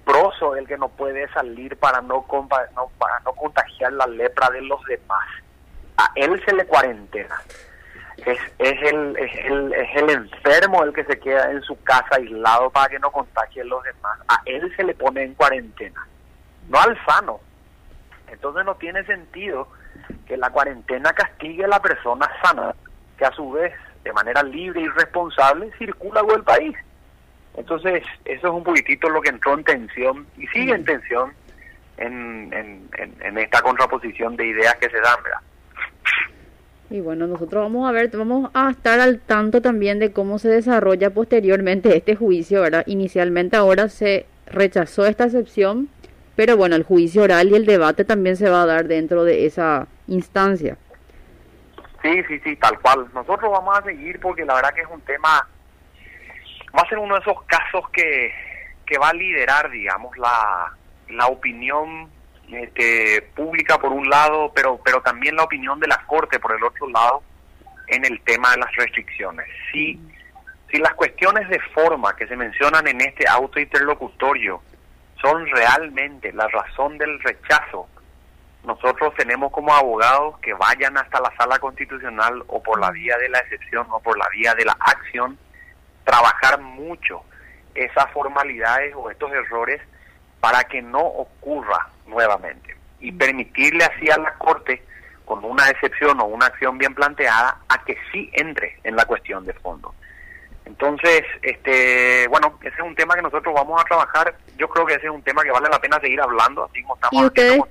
el 0.58 0.68
que 0.68 0.78
no 0.78 0.90
puede 0.90 1.28
salir 1.30 1.78
para 1.78 2.02
no, 2.02 2.26
no, 2.76 2.92
para 2.98 3.20
no 3.22 3.34
contagiar 3.34 3.94
la 3.94 4.08
lepra 4.08 4.50
de 4.50 4.62
los 4.62 4.84
demás. 4.86 5.28
A 5.98 6.12
él 6.16 6.42
se 6.46 6.54
le 6.54 6.66
cuarentena 6.66 7.36
es, 8.18 8.40
es, 8.58 8.92
el, 8.92 9.16
es, 9.18 9.46
el, 9.46 9.74
es 9.74 9.96
el 9.96 10.10
enfermo 10.10 10.84
el 10.84 10.94
que 10.94 11.04
se 11.06 11.20
queda 11.20 11.52
en 11.52 11.62
su 11.62 11.82
casa 11.84 12.16
aislado 12.16 12.70
para 12.70 12.90
que 12.90 13.00
no 13.00 13.12
contagie 13.12 13.62
a 13.62 13.66
los 13.66 13.84
demás. 13.84 14.20
A 14.28 14.42
él 14.46 14.74
se 14.76 14.84
le 14.84 14.94
pone 14.96 15.24
en 15.24 15.34
cuarentena, 15.36 16.06
no 16.70 16.80
al 16.80 16.98
sano. 17.06 17.40
Entonces 18.28 18.66
no 18.66 18.76
tiene 18.76 19.04
sentido 19.06 19.68
que 20.26 20.36
la 20.36 20.50
cuarentena 20.50 21.14
castigue 21.14 21.66
a 21.66 21.70
la 21.70 21.82
persona 21.82 22.30
sana, 22.44 22.76
que 23.18 23.26
a 23.26 23.32
su 23.32 23.52
vez, 23.52 23.74
de 24.04 24.12
manera 24.12 24.44
libre 24.44 24.82
y 24.82 24.88
responsable, 24.90 25.72
circula 25.78 26.22
por 26.22 26.38
el 26.38 26.44
país. 26.44 26.76
Entonces, 27.58 28.04
eso 28.24 28.48
es 28.48 28.54
un 28.54 28.64
poquitito 28.64 29.10
lo 29.10 29.22
que 29.22 29.30
entró 29.30 29.54
en 29.56 29.64
tensión 29.64 30.28
y 30.38 30.48
sigue 30.48 30.74
en 30.74 30.86
tensión 30.86 31.34
en, 31.98 32.54
en, 32.54 32.90
en, 32.98 33.16
en 33.22 33.38
esta 33.38 33.62
contraposición 33.62 34.38
de 34.38 34.48
ideas 34.48 34.76
que 34.76 34.90
se 34.90 35.02
dan, 35.02 35.22
¿verdad? 35.24 35.42
Y 36.90 37.02
bueno, 37.02 37.28
nosotros 37.28 37.64
vamos 37.64 37.90
a 37.90 37.92
ver, 37.92 38.10
vamos 38.16 38.50
a 38.54 38.70
estar 38.70 39.00
al 39.02 39.20
tanto 39.20 39.62
también 39.62 40.00
de 40.00 40.14
cómo 40.14 40.40
se 40.40 40.48
desarrolla 40.48 41.10
posteriormente 41.10 41.98
este 41.98 42.16
juicio, 42.16 42.62
¿verdad? 42.62 42.84
Inicialmente 42.88 43.58
ahora 43.58 43.90
se 43.90 44.26
rechazó 44.46 45.06
esta 45.06 45.26
excepción, 45.26 45.90
pero 46.38 46.56
bueno, 46.56 46.78
el 46.78 46.84
juicio 46.84 47.24
oral 47.24 47.50
y 47.50 47.56
el 47.56 47.66
debate 47.66 48.06
también 48.06 48.38
se 48.38 48.50
va 48.50 48.62
a 48.62 48.66
dar 48.66 48.88
dentro 48.88 49.26
de 49.26 49.46
esa 49.46 49.88
instancia. 50.08 50.78
Sí, 52.02 52.24
sí, 52.28 52.40
sí, 52.40 52.56
tal 52.56 52.80
cual. 52.80 53.08
Nosotros 53.14 53.52
vamos 53.52 53.78
a 53.78 53.84
seguir 53.84 54.20
porque 54.22 54.46
la 54.46 54.56
verdad 54.56 54.74
que 54.74 54.82
es 54.82 54.88
un 54.90 55.02
tema, 55.02 55.46
va 56.76 56.82
a 56.82 56.90
ser 56.90 56.98
uno 57.00 57.16
de 57.16 57.22
esos 57.22 57.42
casos 57.44 57.90
que, 57.92 58.34
que 58.86 58.98
va 58.98 59.10
a 59.10 59.14
liderar, 59.14 59.70
digamos, 59.70 60.18
la, 60.18 60.74
la 61.10 61.28
opinión 61.28 62.10
este, 62.52 63.22
pública 63.36 63.78
por 63.78 63.92
un 63.92 64.10
lado, 64.10 64.52
pero, 64.56 64.80
pero 64.84 65.02
también 65.02 65.36
la 65.36 65.44
opinión 65.44 65.80
de 65.80 65.88
la 65.88 66.04
Corte 66.06 66.40
por 66.40 66.56
el 66.56 66.64
otro 66.64 66.90
lado 66.90 67.22
en 67.88 68.06
el 68.06 68.22
tema 68.22 68.52
de 68.52 68.58
las 68.58 68.76
restricciones. 68.76 69.48
Si, 69.72 70.00
si 70.72 70.78
las 70.78 70.94
cuestiones 70.94 71.48
de 71.50 71.60
forma 71.74 72.16
que 72.16 72.28
se 72.28 72.36
mencionan 72.36 72.88
en 72.88 73.02
este 73.02 73.28
auto 73.28 73.60
interlocutorio 73.60 74.62
son 75.22 75.46
realmente 75.48 76.32
la 76.34 76.48
razón 76.48 76.98
del 76.98 77.20
rechazo, 77.22 77.88
nosotros 78.64 79.14
tenemos 79.16 79.52
como 79.52 79.74
abogados 79.74 80.38
que 80.40 80.54
vayan 80.54 80.98
hasta 80.98 81.22
la 81.22 81.34
sala 81.38 81.58
constitucional 81.60 82.44
o 82.48 82.62
por 82.62 82.80
la 82.80 82.92
vía 82.92 83.18
de 83.18 83.30
la 83.30 83.40
excepción 83.40 83.88
o 83.90 84.00
por 84.02 84.18
la 84.18 84.28
vía 84.30 84.54
de 84.56 84.66
la 84.66 84.76
acción, 84.80 85.38
trabajar 86.08 86.62
mucho 86.62 87.22
esas 87.76 88.10
formalidades 88.12 88.96
o 88.96 89.12
estos 89.12 89.30
errores 89.34 89.82
para 90.40 90.64
que 90.64 90.82
no 90.82 91.02
ocurra 91.02 91.90
nuevamente 92.08 92.76
y 93.02 93.12
permitirle 93.12 93.84
así 93.84 94.10
a 94.10 94.18
la 94.18 94.34
Corte, 94.36 94.82
con 95.26 95.44
una 95.44 95.70
excepción 95.70 96.20
o 96.22 96.26
una 96.26 96.46
acción 96.46 96.78
bien 96.78 96.96
planteada, 96.96 97.58
a 97.68 97.84
que 97.84 97.98
sí 98.12 98.30
entre 98.34 98.80
en 98.86 98.96
la 98.96 99.06
cuestión 99.06 99.46
de 99.46 99.54
fondo. 99.54 99.94
Entonces, 100.66 101.24
este, 101.42 102.28
bueno, 102.30 102.58
ese 102.62 102.76
es 102.76 102.82
un 102.82 102.96
tema 102.96 103.16
que 103.16 103.22
nosotros 103.22 103.54
vamos 103.54 103.82
a 103.82 103.86
trabajar. 103.86 104.36
Yo 104.58 104.68
creo 104.70 104.86
que 104.86 104.94
ese 104.94 105.08
es 105.08 105.12
un 105.12 105.22
tema 105.22 105.44
que 105.44 105.52
vale 105.52 105.68
la 105.70 105.80
pena 105.80 106.00
seguir 106.00 106.22
hablando, 106.22 106.66
así 106.66 106.82
como 106.82 106.96
estamos 106.96 107.22
¿Y 107.22 107.26
ustedes, 107.26 107.62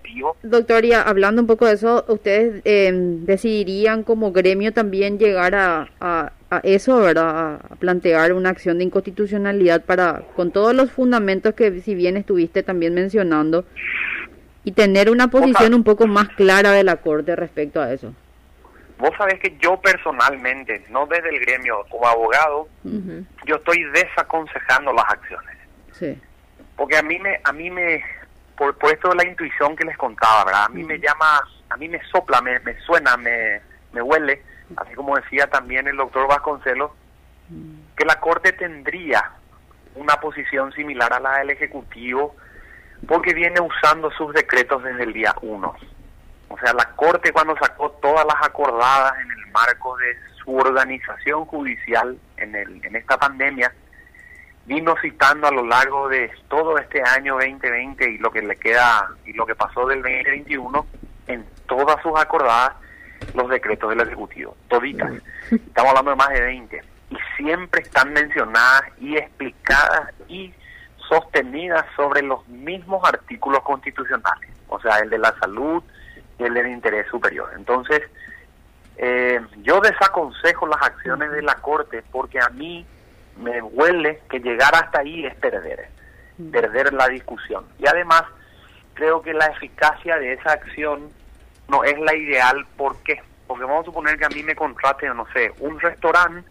doctoría, 0.43 1.03
hablando 1.03 1.41
un 1.41 1.47
poco 1.47 1.67
de 1.67 1.75
eso, 1.75 2.05
ustedes 2.09 2.63
eh, 2.65 2.91
decidirían 2.93 4.03
como 4.03 4.33
gremio 4.33 4.73
también 4.73 5.19
llegar 5.19 5.55
a, 5.55 5.89
a, 6.01 6.33
a, 6.51 6.61
eso, 6.63 6.99
¿verdad? 6.99 7.61
A 7.71 7.77
plantear 7.77 8.33
una 8.33 8.51
acción 8.51 8.79
de 8.79 8.85
inconstitucionalidad 8.85 9.85
para, 9.85 10.23
con 10.35 10.53
todos 10.53 10.75
los 10.75 10.91
fundamentos 10.91 11.55
que 11.55 11.81
si 11.81 11.95
bien 11.95 12.17
estuviste 12.17 12.63
también 12.63 12.95
mencionando, 12.95 13.65
y 14.67 14.73
tener 14.73 15.11
una 15.11 15.29
posición 15.29 15.75
un 15.75 15.85
poco 15.85 16.09
más 16.09 16.29
clara 16.31 16.73
de 16.73 16.83
la 16.83 16.97
Corte 16.97 17.37
respecto 17.37 17.81
a 17.81 17.93
eso. 17.93 18.13
Vos 18.99 19.11
sabés 19.17 19.39
que 19.39 19.57
yo 19.61 19.81
personalmente, 19.81 20.85
no 20.91 21.07
desde 21.07 21.29
el 21.29 21.39
gremio, 21.39 21.87
como 21.89 22.09
abogado, 22.09 22.69
yo 23.47 23.55
estoy 23.55 23.85
desaconsejando 23.93 24.93
las 24.93 25.05
acciones. 25.05 25.57
Sí. 25.93 26.21
Porque 26.75 26.97
a 26.97 27.03
mí 27.03 27.17
me, 27.21 27.39
a 27.45 27.53
mí 27.53 27.71
me, 27.71 28.03
por, 28.59 28.77
por 28.77 28.93
esto 28.93 29.11
de 29.11 29.15
la 29.15 29.27
intuición 29.29 29.77
que 29.77 29.85
les 29.85 29.97
contaba, 29.97 30.45
¿verdad? 30.47 30.65
A 30.65 30.69
mí 30.69 30.83
me 30.83 30.99
llama, 30.99 31.41
a 31.69 31.77
mí 31.77 31.89
me 31.89 32.03
sopla, 32.11 32.41
me, 32.41 32.59
me 32.61 32.77
suena, 32.81 33.17
me, 33.17 33.61
me 33.93 34.03
huele, 34.03 34.43
así 34.77 34.95
como 34.95 35.17
decía 35.17 35.49
también 35.49 35.87
el 35.87 35.97
doctor 35.97 36.27
Vasconcelos, 36.29 36.91
que 37.97 38.05
la 38.05 38.19
Corte 38.21 38.53
tendría 38.53 39.31
una 39.95 40.17
posición 40.17 40.73
similar 40.73 41.13
a 41.13 41.21
la 41.21 41.39
del 41.39 41.51
Ejecutivo 41.51 42.35
porque 43.07 43.35
viene 43.35 43.61
usando 43.61 44.11
sus 44.11 44.33
decretos 44.33 44.83
desde 44.83 45.05
el 45.05 45.13
día 45.13 45.35
1. 45.41 45.75
O 46.49 46.59
sea, 46.59 46.73
la 46.73 46.91
Corte 46.97 47.33
cuando 47.33 47.57
sacó 47.57 47.91
todas 48.03 48.25
las 48.27 48.47
acordadas 48.47 49.15
en 49.21 49.31
el 49.31 49.47
marco 49.53 49.97
de 49.97 50.17
su 50.43 50.57
organización 50.57 51.45
judicial 51.45 52.19
en, 52.37 52.55
el, 52.55 52.85
en 52.85 52.97
esta 52.97 53.19
pandemia, 53.19 53.73
vino 54.67 54.95
citando 55.01 55.47
a 55.47 55.53
lo 55.53 55.65
largo 55.65 56.09
de 56.09 56.31
todo 56.49 56.77
este 56.79 57.03
año 57.03 57.35
2020 57.35 58.11
y 58.11 58.19
lo 58.19 58.31
que 58.31 58.43
le 58.43 58.57
queda 58.57 59.09
y 59.25 59.33
lo 59.33 59.47
que 59.47 59.55
pasó 59.55 59.87
del 59.87 60.03
2021 60.03 60.87
en 61.29 61.47
todas 61.67 62.03
sus 62.03 62.19
acordadas 62.19 62.73
los 63.35 63.49
decretos 63.49 63.91
del 63.91 64.01
Ejecutivo, 64.01 64.57
toditas. 64.69 65.13
Estamos 65.51 65.91
hablando 65.91 66.11
de 66.11 66.17
más 66.17 66.29
de 66.31 66.41
20 66.41 66.83
y 67.11 67.17
siempre 67.37 67.83
están 67.83 68.13
mencionadas 68.13 68.83
y 69.01 69.17
explicadas 69.17 70.13
y 70.29 70.53
sostenidas 71.09 71.85
sobre 71.95 72.23
los 72.23 72.47
mismos 72.49 73.03
artículos 73.07 73.63
constitucionales, 73.63 74.51
o 74.69 74.81
sea, 74.81 74.99
el 74.99 75.11
de 75.11 75.19
la 75.19 75.35
salud 75.39 75.83
y 76.39 76.45
el 76.45 76.55
del 76.55 76.69
interés 76.69 77.07
superior. 77.09 77.51
Entonces, 77.57 78.03
eh, 78.97 79.41
yo 79.63 79.81
desaconsejo 79.81 80.67
las 80.67 80.83
acciones 80.83 81.31
de 81.31 81.43
la 81.43 81.55
Corte 81.57 82.03
porque 82.11 82.41
a 82.41 82.49
mí 82.49 82.85
me 83.39 83.61
huele 83.63 84.23
que 84.31 84.41
llegar 84.41 84.75
hasta 84.75 85.01
ahí 85.01 85.27
es 85.27 85.35
perder, 85.37 85.89
perder 86.51 86.93
la 86.93 87.09
discusión. 87.09 87.65
Y 87.79 87.87
además, 87.87 88.25
creo 88.95 89.21
que 89.23 89.35
la 89.35 89.47
eficacia 89.47 90.17
de 90.17 90.33
esa 90.33 90.53
acción 90.53 91.11
no 91.69 91.85
es 91.85 91.99
la 91.99 92.15
ideal. 92.15 92.67
¿Por 92.77 92.97
qué? 93.03 93.21
Porque 93.47 93.65
vamos 93.65 93.83
a 93.83 93.87
suponer 93.87 94.19
que 94.19 94.25
a 94.25 94.31
mí 94.31 94.43
me 94.43 94.57
contrate, 94.57 95.09
no 95.09 95.27
sé, 95.33 95.53
un 95.61 95.79
restaurante 95.81 96.49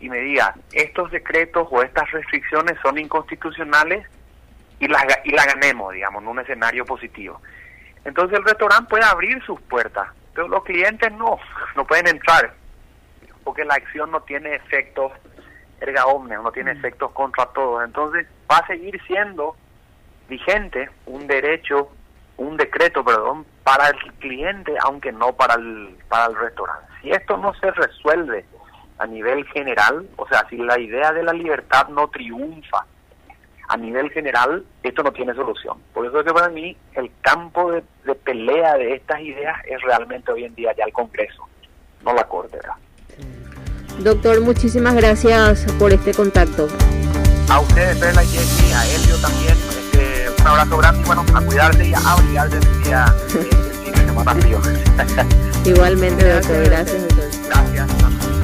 y 0.00 0.08
me 0.08 0.18
diga, 0.18 0.54
estos 0.72 1.10
decretos 1.10 1.68
o 1.70 1.82
estas 1.82 2.10
restricciones 2.10 2.76
son 2.82 2.98
inconstitucionales 2.98 4.06
y 4.80 4.88
las 4.88 5.04
y 5.24 5.30
la 5.30 5.44
ganemos, 5.44 5.92
digamos, 5.92 6.22
en 6.22 6.28
un 6.28 6.40
escenario 6.40 6.84
positivo. 6.84 7.40
Entonces 8.04 8.38
el 8.38 8.44
restaurante 8.44 8.90
puede 8.90 9.04
abrir 9.04 9.42
sus 9.44 9.60
puertas, 9.62 10.08
pero 10.34 10.48
los 10.48 10.64
clientes 10.64 11.12
no, 11.12 11.38
no 11.76 11.86
pueden 11.86 12.08
entrar. 12.08 12.54
porque 13.44 13.64
la 13.64 13.74
acción 13.74 14.10
no 14.10 14.22
tiene 14.22 14.54
efectos 14.54 15.12
erga 15.82 16.06
omnes, 16.06 16.40
no 16.40 16.52
tiene 16.52 16.72
efectos 16.72 17.10
contra 17.12 17.46
todos. 17.46 17.84
Entonces 17.84 18.26
va 18.50 18.58
a 18.58 18.66
seguir 18.66 19.00
siendo 19.06 19.56
vigente 20.28 20.88
un 21.06 21.26
derecho, 21.26 21.90
un 22.36 22.56
decreto, 22.56 23.04
perdón, 23.04 23.44
para 23.62 23.88
el 23.88 24.12
cliente, 24.14 24.74
aunque 24.84 25.12
no 25.12 25.32
para 25.32 25.54
el, 25.54 25.96
para 26.08 26.26
el 26.26 26.36
restaurante. 26.36 26.86
Si 27.02 27.10
esto 27.10 27.36
no 27.36 27.54
se 27.54 27.70
resuelve 27.70 28.44
a 28.98 29.06
nivel 29.06 29.44
general, 29.46 30.06
o 30.16 30.26
sea, 30.28 30.46
si 30.48 30.56
la 30.56 30.78
idea 30.78 31.12
de 31.12 31.22
la 31.22 31.32
libertad 31.32 31.88
no 31.88 32.08
triunfa 32.08 32.86
a 33.68 33.76
nivel 33.76 34.10
general, 34.10 34.64
esto 34.82 35.02
no 35.02 35.12
tiene 35.12 35.34
solución. 35.34 35.78
Por 35.94 36.06
eso 36.06 36.20
es 36.20 36.26
que 36.26 36.32
para 36.32 36.48
mí 36.48 36.76
el 36.94 37.10
campo 37.20 37.72
de, 37.72 38.14
pelea 38.14 38.74
de 38.74 38.94
estas 38.94 39.20
ideas 39.20 39.56
es 39.66 39.80
realmente 39.82 40.30
hoy 40.30 40.44
en 40.44 40.54
día 40.54 40.74
ya 40.76 40.84
el 40.84 40.92
Congreso, 40.92 41.48
no 42.04 42.12
la 42.12 42.24
Corte. 42.24 42.58
Doctor, 43.98 44.40
muchísimas 44.40 44.94
gracias 44.94 45.66
por 45.78 45.92
este 45.92 46.12
contacto. 46.12 46.68
A 47.50 47.60
ustedes, 47.60 47.96
Perla 47.98 48.24
y 48.24 48.26
Jessy, 48.26 48.72
a 48.72 48.86
Elio 48.86 49.16
también, 49.20 49.81
un 50.42 50.48
abrazo 50.48 50.76
grande 50.76 51.00
y 51.00 51.04
bueno, 51.04 51.24
a 51.34 51.40
cuidarse 51.40 51.86
y 51.88 51.94
a 51.94 51.98
abrigarse 51.98 52.56
el 52.56 52.82
día 52.82 53.14
de 53.32 53.96
semana 54.06 54.36
Igualmente, 55.64 56.32
doctor. 56.32 56.64
Gracias, 56.64 57.02
doctor. 57.02 57.30
Gracias. 57.48 58.41